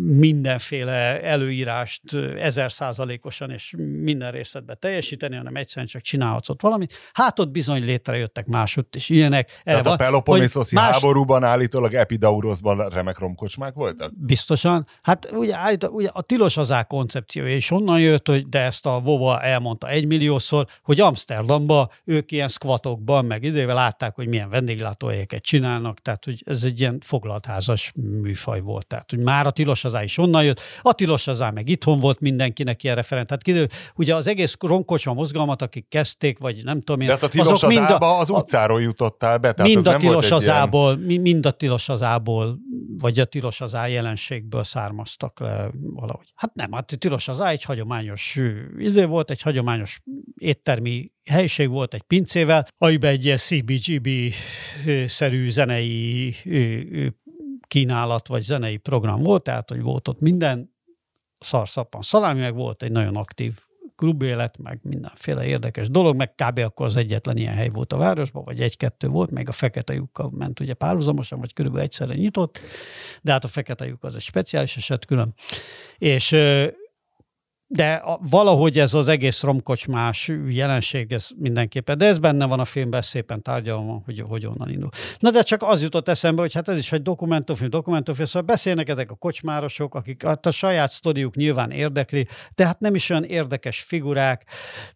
[0.02, 2.02] mindenféle előírást
[2.38, 6.94] ezer százalékosan és minden részletben teljesíteni, hanem egyszerűen csak csinálhatsz ott valamit.
[7.12, 9.60] Hát ott bizony létrejöttek másutt is ilyenek.
[9.64, 14.12] Tehát a Peloponnesoszi más- háborúban állítólag Epidauroszban remek romkocsmák voltak?
[14.16, 14.86] Biztosan.
[15.08, 18.86] Hát ugye, állít- ugye a tilos az á koncepciója is onnan jött, hogy de ezt
[18.86, 25.42] a Vova elmondta egymilliószor, hogy Amsterdamba ők ilyen squatokban, meg idével látták, hogy milyen vendéglátóhelyeket
[25.42, 27.92] csinálnak, tehát hogy ez egy ilyen foglaltházas
[28.22, 28.86] műfaj volt.
[28.86, 32.20] Tehát, hogy már a tilos az is onnan jött, a tilos az meg itthon volt
[32.20, 33.26] mindenkinek ilyen referent.
[33.26, 37.22] Tehát kiderül, ugye az egész ronkocsma mozgalmat, akik kezdték, vagy nem tudom én, De hát
[37.22, 40.12] a tilos azok az mind a- az utcáról jutottál be, tehát mind a nem volt
[40.14, 42.58] tilos az ából, mi- mind a tilos az ából,
[42.98, 46.32] vagy a tilos az á jelenségből származtak le valahogy.
[46.34, 48.38] Hát nem, hát tilos az egy hagyományos
[48.78, 50.00] izé volt, egy hagyományos
[50.38, 54.70] éttermi helység volt egy pincével, amiben egy ilyen CBGB-szerű
[55.50, 56.34] zenei
[57.66, 60.76] kínálat, vagy zenei program volt, tehát hogy volt ott minden
[61.38, 63.54] szarszappan szalámi, meg volt egy nagyon aktív
[63.98, 66.58] klubélet, meg mindenféle érdekes dolog, meg kb.
[66.58, 70.30] akkor az egyetlen ilyen hely volt a városban, vagy egy-kettő volt, meg a fekete lyukkal
[70.34, 72.60] ment ugye párhuzamosan, vagy körülbelül egyszerre nyitott,
[73.22, 75.34] de hát a fekete lyuk az egy speciális eset külön.
[75.98, 76.36] És
[77.70, 83.02] de valahogy ez az egész romkocsmás jelenség, ez mindenképpen, de ez benne van a filmben,
[83.02, 84.88] szépen tárgyalva, hogy, hogy onnan indul.
[85.18, 88.88] Na de csak az jutott eszembe, hogy hát ez is egy dokumentumfilm, dokumentumfilm, szóval beszélnek
[88.88, 93.24] ezek a kocsmárosok, akik hát a saját sztoriuk nyilván érdekli, de hát nem is olyan
[93.24, 94.44] érdekes figurák,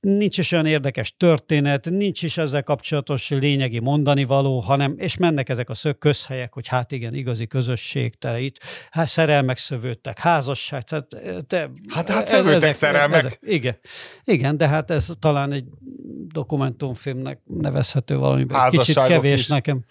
[0.01, 5.49] nincs is olyan érdekes történet, nincs is ezzel kapcsolatos lényegi mondani való, hanem, és mennek
[5.49, 8.59] ezek a szök közhelyek, hogy hát igen, igazi közösség, te itt,
[8.91, 11.07] hát szerelmek szövődtek, házasság, tehát
[11.47, 12.27] te, Hát, hát
[12.63, 13.25] szövődtek szerelmek.
[13.25, 13.77] ezek, igen,
[14.25, 15.65] igen, de hát ez talán egy
[16.33, 19.47] dokumentumfilmnek nevezhető valami, egy kicsit kevés is.
[19.47, 19.85] nekem.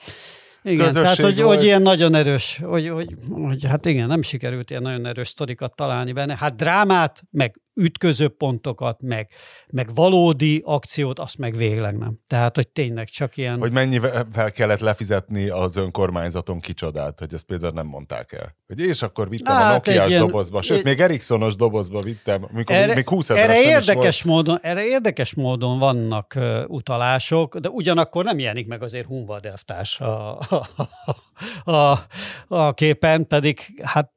[0.64, 1.56] Igen, tehát Közösség hogy, volt.
[1.56, 5.76] hogy ilyen nagyon erős, hogy, hogy, hogy hát igen, nem sikerült ilyen nagyon erős sztorikat
[5.76, 6.36] találni benne.
[6.38, 9.28] Hát drámát, meg ütköző pontokat, meg,
[9.68, 12.20] meg valódi akciót, azt meg végleg nem.
[12.28, 13.60] Tehát, hogy tényleg csak ilyen...
[13.60, 18.56] Hogy mennyivel kellett lefizetni az önkormányzaton kicsodát, hogy ezt például nem mondták el.
[18.68, 22.76] Hogy és akkor vittem Hát a Nokia-s ilyen- dobozba, sőt, még Ericssonos dobozba vittem, amikor
[22.76, 24.36] erre, még 20 erre ezeres is érdekes, volt.
[24.36, 29.08] módon, erre érdekes módon vannak uh, utalások, de ugyanakkor nem jelenik meg azért
[29.42, 32.00] elvtárs a, a, a,
[32.48, 34.12] a képen, pedig hát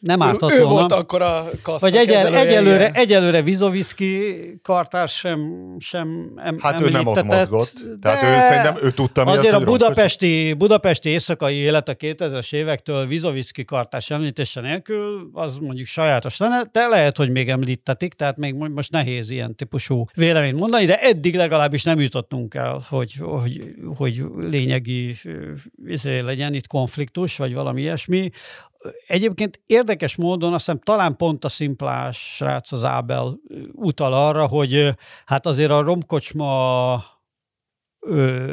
[0.00, 0.74] nem ártott ő, ő volna.
[0.74, 6.88] volt akkor a kassza Vagy egyel, egyelőre, egyelőre Vizovicki kartárs sem, sem em, Hát ő
[6.88, 7.72] nem ott mozgott.
[8.00, 11.94] Tehát ő szerintem ő tudta, mi az, Azért hogy a budapesti, budapesti éjszakai élet a
[11.94, 18.14] 2000-es évektől Vizovicki kartárs említése nélkül, az mondjuk sajátos lenne, de lehet, hogy még említetik,
[18.14, 22.80] tehát még mo- most nehéz ilyen típusú véleményt mondani, de eddig legalábbis nem jutottunk el,
[22.88, 25.16] hogy, hogy, hogy lényegi
[25.86, 28.30] izé legyen itt konfliktus, vagy valami ilyesmi.
[29.06, 33.38] Egyébként érdekes módon azt hiszem talán pont a szimplás srác az Ábel
[33.72, 37.02] utal arra, hogy hát azért a romkocsma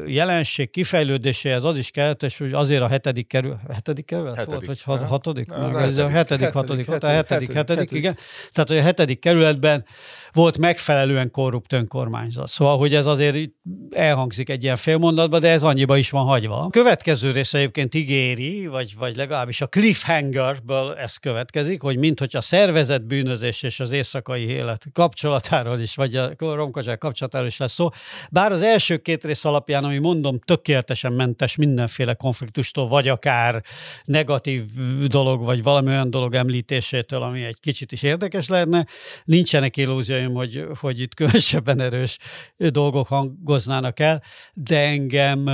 [0.06, 4.68] jelenség kifejlődéséhez az is kellett, és hogy azért a hetedik kerül, hetedik volt, Hetedik.
[4.68, 5.48] vagy hat, hatodik?
[5.48, 6.16] Na, ez a hetedik.
[6.16, 8.18] hetedik, hatodik, Hetedik, a hetedik, hetedik, igen.
[8.52, 9.86] Tehát, hogy a hetedik kerületben
[10.32, 12.48] volt megfelelően korrupt önkormányzat.
[12.48, 13.50] Szóval, hogy ez azért
[13.90, 16.60] elhangzik egy ilyen félmondatban, de ez annyiba is van hagyva.
[16.60, 22.36] A következő rész egyébként ígéri, vagy, vagy legalábbis a cliffhangerből ez következik, hogy mint hogy
[22.36, 27.74] a szervezett bűnözés és az éjszakai élet kapcsolatáról is, vagy a romkocsák kapcsolatáról is lesz
[27.74, 27.90] szó.
[28.32, 33.64] Bár az első két rész alapján, ami mondom, tökéletesen mentes mindenféle konfliktustól, vagy akár
[34.04, 34.64] negatív
[35.08, 38.86] dolog, vagy valami olyan dolog említésétől, ami egy kicsit is érdekes lehetne.
[39.24, 42.18] Nincsenek illúzióim, hogy, hogy itt különösebben erős
[42.58, 44.24] dolgok hangoznának el,
[44.54, 45.46] de engem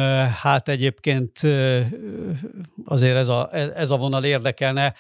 [0.42, 1.40] hát egyébként
[2.86, 4.94] azért ez a, ez a vonal érdekelne,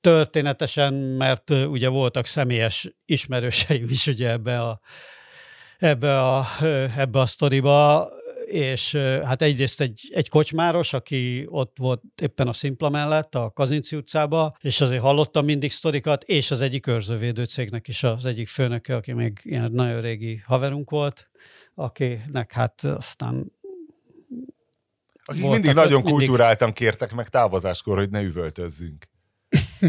[0.00, 4.80] történetesen, mert ugye voltak személyes ismerőseim is ugye ebbe a,
[5.78, 6.46] ebbe a,
[6.96, 8.08] ebbe a sztoriba,
[8.50, 8.94] és
[9.24, 14.54] hát egyrészt egy, egy kocsmáros, aki ott volt éppen a Szimpla mellett, a Kazinci utcába,
[14.60, 19.12] és azért hallottam mindig sztorikat, és az egyik őrzővédő cégnek is az egyik főnöke, aki
[19.12, 21.30] még ilyen nagyon régi haverunk volt,
[21.74, 23.52] akinek hát aztán
[25.24, 29.08] Akik voltak mindig nagyon mindig- kulturáltan kértek meg távozáskor, hogy ne üvöltözzünk.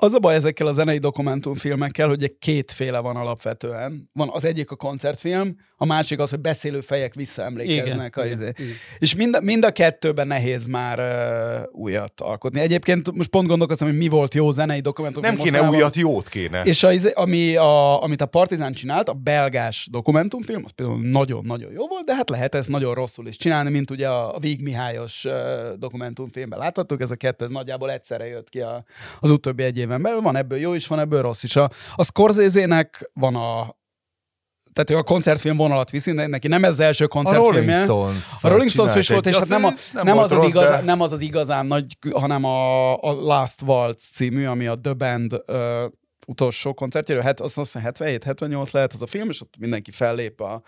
[0.00, 4.10] Az a baj ezekkel a zenei dokumentumfilmekkel, hogy ugye kétféle van alapvetően.
[4.12, 8.16] Van az egyik a koncertfilm, a másik az, hogy beszélő fejek visszaemlékeznek.
[8.16, 8.52] a, igen, izé.
[8.56, 8.72] igen.
[8.98, 12.60] És mind, mind a kettőben nehéz már uh, újat alkotni.
[12.60, 15.34] Egyébként most pont gondolkoztam, hogy mi volt jó zenei dokumentumfilm.
[15.34, 15.80] Nem kéne mostanában.
[15.80, 16.62] újat, jót kéne.
[16.62, 21.72] És a, izé- ami a, amit a Partizán csinált, a belgás dokumentumfilm, az például nagyon-nagyon
[21.72, 24.62] jó volt, de hát lehet ezt nagyon rosszul is csinálni, mint ugye a, a Víg
[24.62, 25.32] Mihályos uh,
[25.78, 28.84] dokumentumfilmben láthattuk, ez a kettő ez nagyjából egyszerre jött ki a,
[29.20, 30.20] az utóbbi egy éven belül.
[30.20, 31.56] Van ebből jó is, van ebből rossz is.
[31.56, 33.76] A, a Scorsese-nek van a
[34.78, 37.84] tehát ő a koncertfilm vonalat viszi, neki nem ez az első a koncertfilmje.
[37.84, 38.44] Rolling Stones.
[38.44, 39.72] A Rolling Stones is volt, és hát nem, a,
[40.02, 43.62] nem, az az rossz, igazán, de- nem az az igazán nagy, hanem a, a Last
[43.62, 45.92] Waltz című, ami a The Band uh,
[46.26, 50.40] utolsó koncertjéről, hát azt azt hiszem 77-78 lehet az a film, és ott mindenki fellép
[50.40, 50.62] a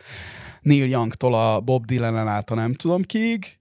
[0.60, 3.58] Neil Young-tól a Bob Dylan-en át a nem tudom kiig.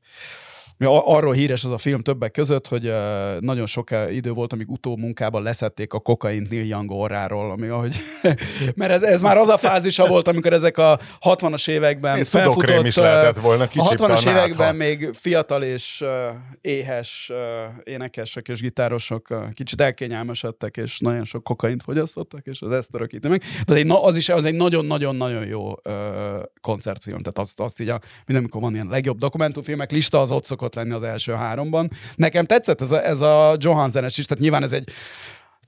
[0.79, 2.93] Mi Arról híres az a film többek között, hogy
[3.39, 7.95] nagyon sok idő volt, amíg utómunkában leszették a kokaint Neil Young orráról, ami ahogy,
[8.75, 12.85] mert ez, ez már az a fázisa volt, amikor ezek a 60-as években Még szudokrém
[12.85, 16.03] is lehetett volna, a kicsipte 60-as a években még fiatal és
[16.61, 17.31] éhes
[17.83, 23.43] énekesek és gitárosok kicsit elkényelmesedtek, és nagyon sok kokaint fogyasztottak, és az ezt örökíti meg.
[23.65, 25.73] De egy, az is az egy nagyon-nagyon-nagyon jó
[26.61, 27.17] koncertfilm.
[27.17, 30.67] Tehát azt, azt így, a, mint amikor van ilyen legjobb dokumentumfilmek lista, az ott szokott
[30.75, 31.91] lenni az első háromban.
[32.15, 34.91] Nekem tetszett ez a, ez a Johansenes is, tehát nyilván ez egy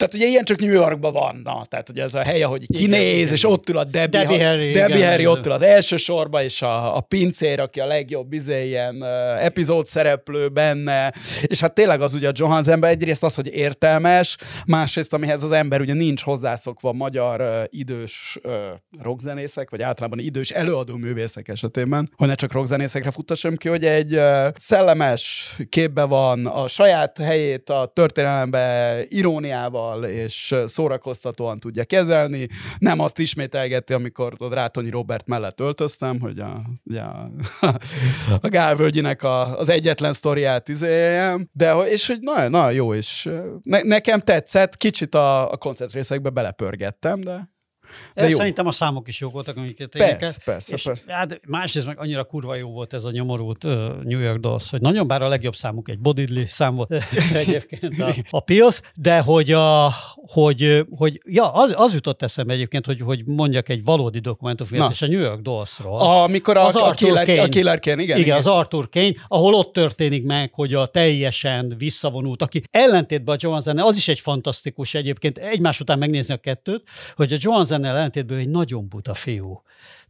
[0.02, 3.18] Tehát ugye ilyen csak New Yorkban van, na, tehát ugye ez a hely, ahogy kinéz,
[3.18, 3.52] igen, és igen.
[3.52, 5.32] ott ül a Debbie, Debbie ha- Harry, Debbie igen, Harry igen.
[5.32, 9.46] ott ül az első sorba, és a, a pincér, aki a legjobb izé, ilyen uh,
[9.46, 15.14] epizód szereplő benne, és hát tényleg az ugye a Johansenben egyrészt az, hogy értelmes, másrészt,
[15.14, 18.54] amihez az ember ugye nincs hozzászokva magyar uh, idős uh,
[19.02, 24.16] rockzenészek, vagy általában idős előadó művészek esetében, hogy ne csak rockzenészekre futtassam ki, hogy egy
[24.16, 32.48] uh, szellemes képbe van a saját helyét a történelembe iróniával és uh, szórakoztatóan tudja kezelni,
[32.78, 36.62] nem azt ismételgeti, amikor Rátonyi Robert mellett öltöztem, hogy a,
[37.62, 37.68] a,
[38.42, 43.30] a Gálvölgyinek a, az egyetlen sztoriát izéljem, de és hogy nagyon, nagyon jó, és
[43.62, 47.50] ne, nekem tetszett, kicsit a, a koncertrészekbe belepörgettem, de
[48.14, 48.38] de jó.
[48.38, 50.32] Szerintem a számok is jók voltak, amiket Persze, énekel.
[50.46, 51.14] persze, és persze.
[51.14, 53.72] Hát másrészt meg annyira kurva jó volt ez a nyomorult uh,
[54.04, 56.94] New York Dolls, hogy nagyon bár a legjobb számuk egy Bodidli szám volt
[57.34, 62.86] egyébként a, a Pios, de hogy, a, hogy, hogy ja, az, az jutott eszembe egyébként,
[62.86, 66.00] hogy, hogy mondjak egy valódi dokumentumfilmet, és a New York Dolls-ról.
[66.00, 67.42] Amikor a, Az a, Arthur Killer, Kane.
[67.42, 68.38] a Killer Kane, igen, Igen, igen.
[68.38, 73.80] az Arthur Kane, ahol ott történik meg, hogy a teljesen visszavonult, aki ellentétben a Johansen,
[73.80, 76.84] az is egy fantasztikus egyébként, egymás után megnézni a kettőt,
[77.16, 77.38] hogy a
[77.82, 79.62] Johansen ellentétben egy nagyon buta fiú.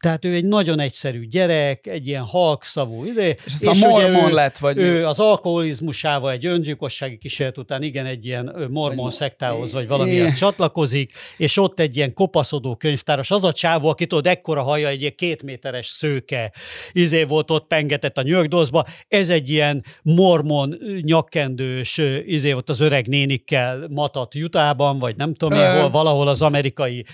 [0.01, 3.27] Tehát ő egy nagyon egyszerű gyerek, egy ilyen halkszavú ide.
[3.27, 4.81] És aztán mormon ő, lett, vagy mi?
[4.81, 10.37] ő az alkoholizmusával egy öngyilkossági kísérlet után igen, egy ilyen mormon Vagy- szektához, vagy valamihez
[10.37, 14.99] csatlakozik, és ott egy ilyen kopaszodó könyvtáros, az a csávó, aki tudod, ekkora haja, egy
[14.99, 16.51] ilyen két méteres szőke,
[16.91, 23.07] izé volt ott pengetett a Dollsba, ez egy ilyen mormon nyakkendős, izé volt az öreg
[23.07, 27.05] nénikkel matat Utahban, vagy nem tudom én, hol, valahol az amerikai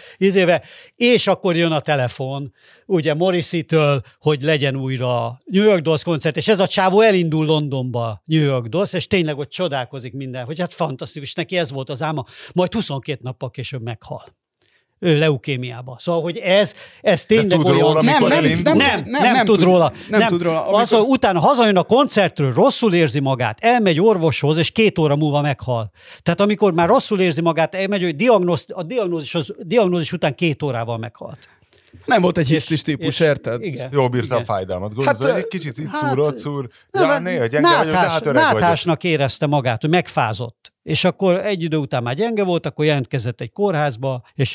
[0.48, 0.64] izébe,
[0.96, 2.54] és akkor jön a telefon,
[2.86, 8.22] ugye Morrissey-től, hogy legyen újra New York Dolls koncert, és ez a csávó elindul Londonba
[8.26, 12.02] New York Dolls, és tényleg ott csodálkozik minden, hogy hát fantasztikus, neki ez volt az
[12.02, 14.24] álma, majd 22 nappal később meghal.
[15.00, 15.96] Leukémiába.
[16.00, 17.80] Szóval, hogy ez, ez tényleg tud olyan...
[17.80, 19.92] róla, nem, nem, nem, nem, nem, nem, tud róla.
[20.10, 20.68] nem tud róla.
[20.68, 25.16] Az, Amikor- hogy utána hazajön a koncertről, rosszul érzi magát, elmegy orvoshoz, és két óra
[25.16, 25.92] múlva meghal.
[26.22, 30.64] Tehát amikor már rosszul érzi magát, elmegy, hogy diagnóz, a diagnózis, az, diagnózis után két
[30.64, 31.48] órával meghalt.
[32.06, 33.64] Nem volt egy hisztis típus, érted?
[33.64, 33.90] Igen.
[33.92, 34.46] Jól bírta a Igen.
[34.56, 34.94] fájdalmat.
[34.94, 36.68] Gondolod, Hát, egy kicsit itt hát, szúr, ott szúr.
[36.92, 38.60] Nem, Ja, néha gyenge vagyok, de nátás, hát öreg vagyok.
[38.60, 40.72] nátásnak érezte magát, hogy megfázott.
[40.88, 44.54] És akkor egy idő után már gyenge volt, akkor jelentkezett egy kórházba, és,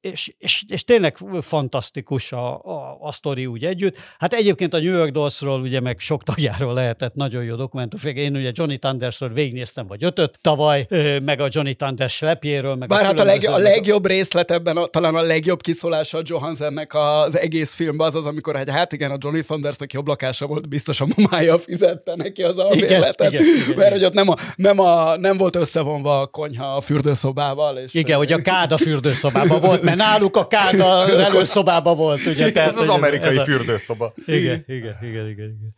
[0.00, 3.96] és, és, és tényleg fantasztikus a, a, a sztori úgy együtt.
[4.18, 8.16] Hát egyébként a New York Dollsról ugye meg sok tagjáról lehetett nagyon jó dokumentum.
[8.16, 10.86] Én ugye Johnny Thundersről végignéztem, vagy ötöt tavaly,
[11.22, 14.86] meg a Johnny Thunders lepjéről, meg Bár hát a, leg, a legjobb részlet ebben, a,
[14.86, 19.10] talán a legjobb kiszólása a Johansennek az egész filmben az az, amikor hát, hát igen,
[19.10, 23.90] a Johnny Thundersnek jobb lakása volt, biztos a mamája fizette neki az albérletet, mert igen.
[23.90, 27.78] hogy ott nem, a, nem, a, nem volt összevonva a konyha a fürdőszobával.
[27.78, 32.26] És Igen, hogy a kád a fürdőszobában volt, mert náluk a kád az előszobában volt.
[32.26, 34.12] Ugye, tehát, Ez az hogy amerikai ez a- fürdőszoba.
[34.26, 35.74] Igen, igen, igen, igen, igen.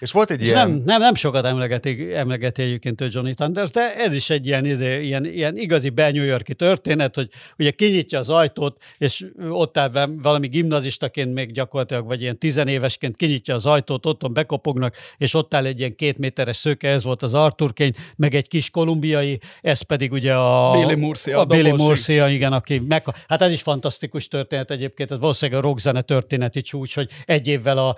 [0.00, 0.70] És volt egy És ilyen...
[0.70, 4.64] nem, nem, nem sokat emlegeti, emlegeti egyébként ő Johnny Thunders, de ez is egy ilyen,
[4.64, 7.28] izé, ilyen, ilyen igazi be New Yorki történet, hogy
[7.58, 13.54] ugye kinyitja az ajtót, és ott áll valami gimnazistaként még gyakorlatilag, vagy ilyen tizenévesként kinyitja
[13.54, 17.34] az ajtót, otthon bekopognak, és ott áll egy ilyen két méteres szöke, ez volt az
[17.34, 20.70] Arthur Kane, meg egy kis kolumbiai, ez pedig ugye a...
[20.70, 21.70] Billy Murcia, a a Billy.
[21.70, 23.04] Murcia, igen, aki meg...
[23.28, 27.78] Hát ez is fantasztikus történet egyébként, ez valószínűleg a rockzene történeti csúcs, hogy egy évvel
[27.78, 27.96] a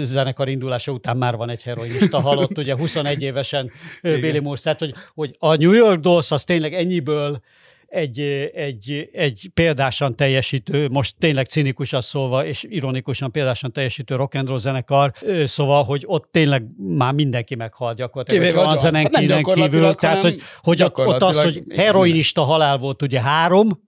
[0.00, 3.70] zenekar indulása után már van egy heroinista halott, ugye 21 évesen
[4.02, 7.40] Billy Murcia, tehát hogy, hogy a New York Dolls az tényleg ennyiből
[7.88, 8.20] egy,
[8.54, 14.58] egy, egy példásan teljesítő, most tényleg cinikusan szólva, és ironikusan példásan teljesítő rock and roll
[14.58, 15.12] zenekar,
[15.44, 18.44] szóval, hogy ott tényleg már mindenki meghalt gyakorlatilag.
[18.44, 23.20] Kivéve a Zenen hát kívül, tehát, hogy, hogy ott, az, hogy heroinista halál volt ugye
[23.20, 23.87] három,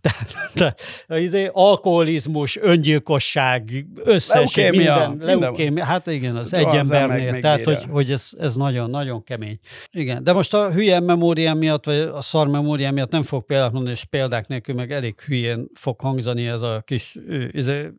[0.54, 7.40] tehát te, izé, alkoholizmus, öngyilkosság, összesség, Leukémia, minden, minden leukémia, hát igen, az egy embernél,
[7.40, 9.58] tehát hogy, hogy ez, ez nagyon-nagyon kemény.
[9.92, 13.72] Igen, de most a hülye memóriám miatt, vagy a szar memóriám miatt nem fog példát
[13.72, 17.90] mondani, és példák nélkül meg elég hülyén fog hangzani ez a kis ö, izé, ö,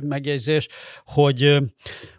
[0.00, 0.68] megjegyzés,
[1.04, 1.56] hogy,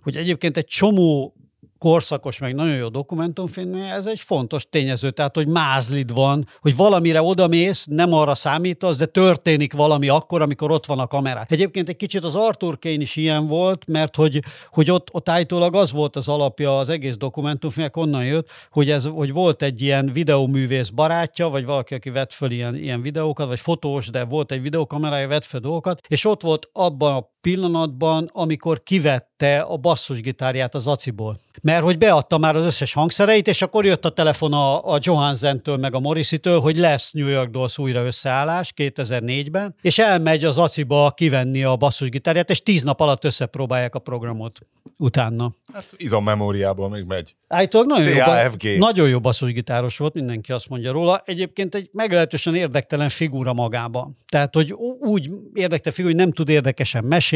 [0.03, 1.33] hogy egyébként egy csomó
[1.79, 7.21] korszakos, meg nagyon jó dokumentumfilm, ez egy fontos tényező, tehát, hogy mázlid van, hogy valamire
[7.21, 11.45] odamész, nem arra számítasz, de történik valami akkor, amikor ott van a kamera.
[11.47, 15.75] Egyébként egy kicsit az Arthur Kane is ilyen volt, mert hogy, hogy ott, ott állítólag
[15.75, 20.09] az volt az alapja az egész dokumentumfilmnek, onnan jött, hogy, ez, hogy volt egy ilyen
[20.13, 24.61] videóművész barátja, vagy valaki, aki vett föl ilyen, ilyen videókat, vagy fotós, de volt egy
[24.61, 30.87] videókamerája, vett föl dolgokat, és ott volt abban a pillanatban, amikor kivette a basszusgitárját az
[30.87, 31.39] aciból.
[31.61, 35.77] Mert hogy beadta már az összes hangszereit, és akkor jött a telefon a, a Johansen-től
[35.77, 41.11] meg a Morrissey-től, hogy lesz New York Dolls újra összeállás 2004-ben, és elmegy az aciba
[41.15, 44.59] kivenni a basszusgitárját, és tíz nap alatt összepróbálják a programot
[44.97, 45.53] utána.
[45.73, 47.35] Hát izommemóriából még megy.
[47.47, 48.77] Állítólag nagyon jó, CAFG.
[48.77, 51.21] nagyon jó basszusgitáros volt, mindenki azt mondja róla.
[51.25, 54.11] Egyébként egy meglehetősen érdektelen figura magába.
[54.27, 57.28] Tehát, hogy úgy érdektelen figura, hogy nem tud érdekesen mesélni,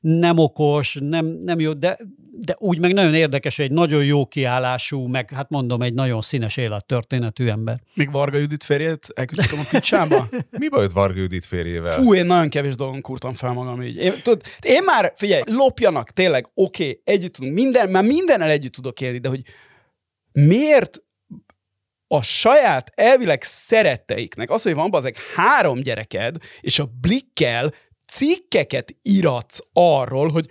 [0.00, 1.98] nem okos, nem, nem jó, de,
[2.38, 6.56] de úgy meg nagyon érdekes, egy nagyon jó kiállású, meg hát mondom, egy nagyon színes
[6.56, 7.80] élettörténetű ember.
[7.94, 10.28] Még Varga Judit férjét elküldtem a picsába?
[10.60, 11.92] Mi bajod Varga Judit férjével?
[11.92, 13.96] Fú, én nagyon kevés dolgon kurtam fel magam így.
[13.96, 18.72] Én, tud, én már, figyelj, lopjanak, tényleg, oké, okay, együtt tudunk, minden, már mindennel együtt
[18.72, 19.42] tudok élni, de hogy
[20.32, 21.00] miért
[22.08, 27.72] a saját elvileg szeretteiknek, az, hogy van bazeg három gyereked, és a blikkel
[28.12, 30.46] cikkeket iratsz arról, hogy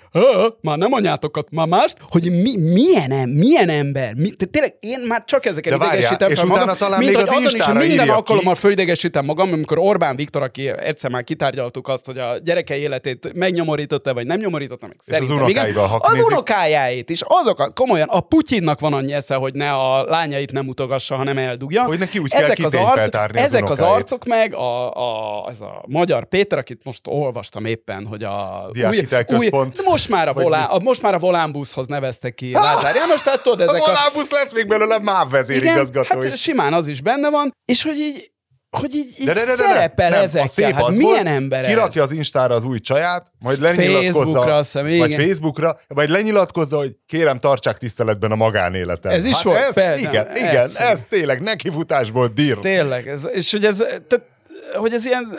[0.62, 4.99] már nem anyátokat, már mást, hogy mi, milyen, em, milyen ember, mi, te, tényleg én
[4.99, 7.66] már csak ezeket De idegesítem és fel utána magam, talán mint még az azon is,
[7.66, 8.10] minden írja ki.
[8.10, 13.34] alkalommal fölidegesítem magam, amikor Orbán Viktor, aki egyszer már kitárgyaltuk azt, hogy a gyerekei életét
[13.34, 14.97] megnyomorította, vagy nem nyomorította meg.
[15.06, 16.28] És az unokáival ha Az nézik?
[16.28, 17.22] unokájáét is.
[17.26, 21.38] Azok, a, komolyan, a Putyinnak van annyi esze, hogy ne a lányait nem utogassa, hanem
[21.38, 21.84] eldugja.
[21.84, 23.95] Hogy neki úgy kell ezek az, kitényfeltárni az ezek az unokáit.
[23.95, 27.08] arcok meg, a, a, ez a magyar Péter, akit most
[27.56, 29.76] olvastam éppen, hogy a Diákhitelközpont.
[29.76, 33.22] de most már a, Vagy volá, a, most már a volánbuszhoz neveztek ki Lázár János,
[33.22, 36.41] tehát tudod, ezek a, volábusz lesz még belőle MÁV vezérigazgató hát is.
[36.41, 38.34] simán az is benne van, és hogy így,
[38.70, 40.47] hogy így, így De, de, de, de, szerepel nem, ezekkel.
[40.47, 41.70] a szép hát az milyen ember ez?
[41.70, 45.28] Kirakja az Instára az új csaját, majd lenyilatkozza, Facebookra, hiszem, vagy igen.
[45.28, 49.12] Facebookra, majd lenyilatkozza, hogy kérem, tartsák tiszteletben a magánéletet.
[49.12, 49.58] Ez is hát volt?
[49.58, 50.38] Ez, Persze, igen, ez.
[50.38, 52.58] igen, ez tényleg nekifutásból dír.
[52.58, 54.26] Tényleg, ez, és hogy ez, tehát,
[54.78, 55.38] hogy ez ilyen,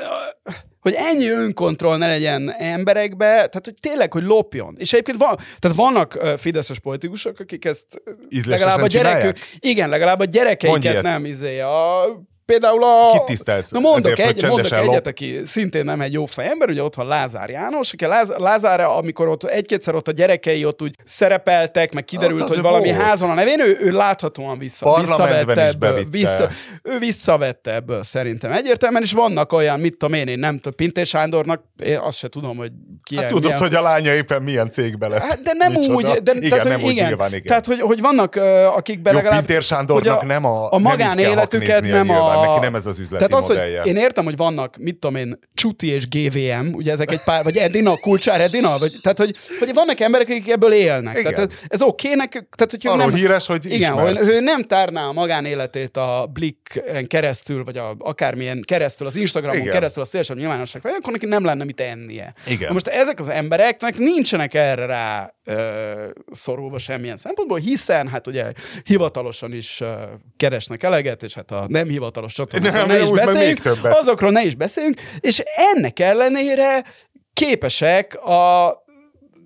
[0.87, 4.75] hogy ennyi önkontroll ne legyen emberekbe, tehát hogy tényleg, hogy lopjon.
[4.79, 7.87] És egyébként van, tehát vannak uh, fideszes politikusok, akik ezt
[8.29, 9.59] Ízlésesen legalább a gyerekük, csinálják?
[9.59, 12.05] igen, legalább a gyerekeiket nem izé, a,
[12.47, 13.11] például a...
[13.13, 16.83] Kit tisztelsz Na mondok, ezért, egy, mondok egyet, aki szintén nem egy jó fejember, ugye
[16.83, 20.95] ott van Lázár János, aki Láz, Lázár, amikor ott egy-kétszer ott a gyerekei ott úgy
[21.05, 23.01] szerepeltek, meg kiderült, Ott hogy valami volt.
[23.01, 26.49] házon a nevén, ő, ő láthatóan vissza, visszavette is ebből, vissza,
[26.83, 31.09] ő visszavette ebből szerintem egyértelműen, és vannak olyan, mit tudom én, én nem tudom, Pintés
[31.09, 32.71] Sándornak, én azt se tudom, hogy
[33.03, 35.21] ki Hát tudod, hogy a lánya éppen milyen cégbe lett.
[35.21, 35.95] Hát, de nem Micsoda.
[35.95, 37.07] úgy, de, igen, tehát, nem hogy úgy igen.
[37.07, 37.43] nyilván, igen.
[37.43, 38.37] Tehát, hogy, hogy vannak,
[38.77, 39.45] akikben Jó, legalább...
[39.45, 42.36] Pintér Sándornak hogy nem a- a magánéletüket nem a...
[42.37, 43.81] nyilván, neki nem ez az üzleti Tehát az, modellje.
[43.81, 47.45] hogy én értem, hogy vannak, mit tudom én, Csuti és GVM, ugye ezek egy pár,
[47.45, 51.19] vagy Edina, Kulcsár Edina, vagy, tehát, hogy, hogy vannak emberek, akik ebből élnek.
[51.19, 51.35] Igen.
[51.35, 54.17] Tehát ez, okének, tehát, hogy Arról nem, híres, hogy igen, ismert.
[54.17, 59.61] hogy ő nem tárná a magánéletét a Blick keresztül, vagy a, akármilyen keresztül, az Instagramon
[59.61, 59.73] Igen.
[59.73, 62.35] keresztül, a szélső nyilvánosság, vagy akkor neki nem lenne mit ennie.
[62.47, 62.67] Igen.
[62.67, 68.53] Na most ezek az embereknek nincsenek erre rá ö, szorulva semmilyen szempontból, hiszen hát ugye
[68.85, 69.93] hivatalosan is ö,
[70.37, 74.55] keresnek eleget, és hát a nem hivatalos csatornákról Nem, ne is beszéljünk, azokról ne is
[74.55, 75.39] beszéljünk, és
[75.75, 76.85] ennek ellenére
[77.33, 78.69] képesek a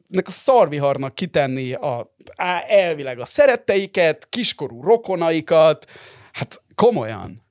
[0.07, 5.87] nek a szarviharnak kitenni a, á, elvileg a szeretteiket, kiskorú rokonaikat,
[6.33, 7.43] hát komolyan.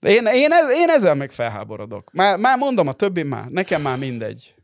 [0.00, 2.10] Én, én, ez- én ezzel meg felháborodok.
[2.12, 4.54] Már, már mondom, a többi már, nekem már mindegy.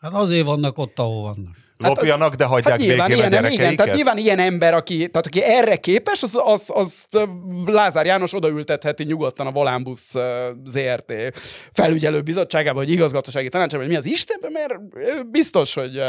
[0.00, 1.56] Hát azért vannak ott, ahol vannak.
[1.78, 3.64] Lopjanak, de hagyják Hát nyilván, békén a ilyen, gyerekeiket.
[3.64, 7.22] igen, tehát nyilván ilyen ember, aki, tehát aki erre képes, az, az, azt ö,
[7.66, 10.14] Lázár János odaültetheti nyugodtan a Volánbusz
[10.64, 11.12] ZRT
[11.72, 14.74] felügyelő bizottságába, vagy igazgatósági tanácsába, hogy mi az Istenben, mert
[15.30, 16.00] biztos, hogy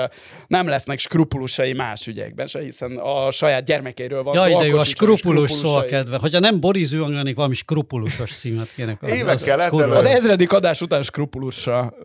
[0.47, 4.77] nem lesznek skrupulusai más ügyekben se, hiszen a saját gyermekeiről van Jaj, szó, de jó,
[4.77, 6.17] a skrupulus szó a kedve.
[6.17, 8.97] Hogyha nem Boris Zülang lennék, valami skrupulusos címet kéne.
[9.07, 12.03] Évekkel Az ezelőtt- Az ezredik adás után skrupulusra ö,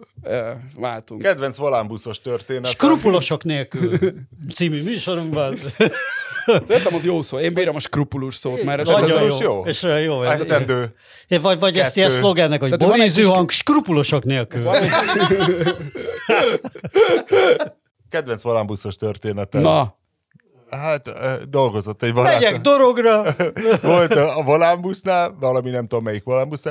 [0.76, 1.22] váltunk.
[1.22, 2.70] Kedvenc volánbuszos történet.
[2.70, 3.98] Skrupulosok nélkül
[4.54, 5.56] című műsorunkban.
[6.44, 7.38] Szerintem az jó szó.
[7.38, 9.36] Én bírom a skrupulus szót, mert ez, Nagyon jó.
[9.40, 9.62] jó.
[9.66, 10.22] És jó.
[10.22, 10.94] ez- Esztendő.
[11.40, 14.62] Vagy, vagy ezt ilyen szlogennek, hogy Boris Zühang skrupulosok nélkül.
[18.08, 19.58] Kedvenc volánbuszos története.
[19.60, 20.00] Na,
[20.70, 21.10] Hát
[21.48, 22.62] dolgozott egy Megyek barátom.
[22.62, 23.34] dorogra.
[23.82, 26.64] Volt a a volánbusznál, valami nem tudom melyik volánbusz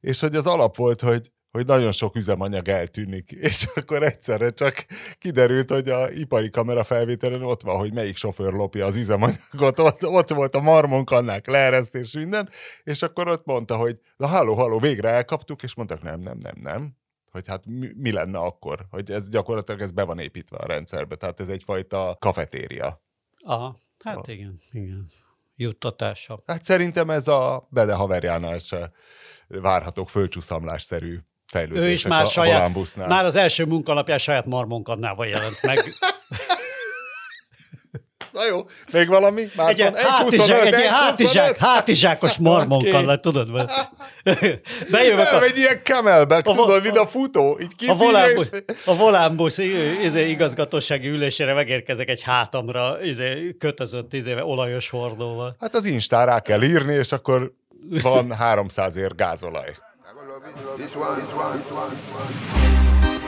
[0.00, 4.86] és hogy az alap volt, hogy hogy nagyon sok üzemanyag eltűnik, és akkor egyszerre csak
[5.18, 10.06] kiderült, hogy a ipari kamera felvételen ott van, hogy melyik sofőr lopja az üzemanyagot, ott,
[10.06, 12.48] ott volt a marmonkannák leeresztés minden,
[12.82, 16.54] és akkor ott mondta, hogy na halló, halló, végre elkaptuk, és mondtak nem, nem, nem,
[16.60, 16.96] nem,
[17.30, 21.14] hogy hát mi, mi lenne akkor, hogy ez gyakorlatilag ez be van építve a rendszerbe,
[21.14, 23.02] tehát ez egyfajta kafetéria.
[23.44, 25.10] Aha, hát igen, igen.
[25.56, 26.42] Juttatása.
[26.46, 28.92] Hát szerintem ez a Bede haverjánál se
[29.48, 31.18] várhatók földcsúszamlásszerű
[31.50, 33.08] fejlődések Ő is már a, a saját, Volánbusznál.
[33.08, 35.78] már az első munkalapján saját marmonkadnával jelent meg.
[38.32, 38.60] Na jó,
[38.92, 39.40] még valami?
[39.42, 43.50] egy Márton, ilyen hátizsák, egy ilyen hátizsák, hátizsákos marmonkad lett, tudod?
[43.50, 43.88] mert-
[44.90, 48.50] Bejövök Nem, a, egy ilyen camelback, A tudod, mint a futó, így a kiszívja, volánbusz,
[48.52, 48.74] és...
[48.86, 49.58] a volánbusz
[50.02, 55.56] izé, igazgatósági ülésére megérkezek egy hátamra izé, kötözött izé, olajos hordóval.
[55.60, 57.52] Hát az Instán rá kell írni, és akkor
[58.02, 59.76] van 300 ér gázolaj.
[60.42, 63.19] This one, this one, this one, this one.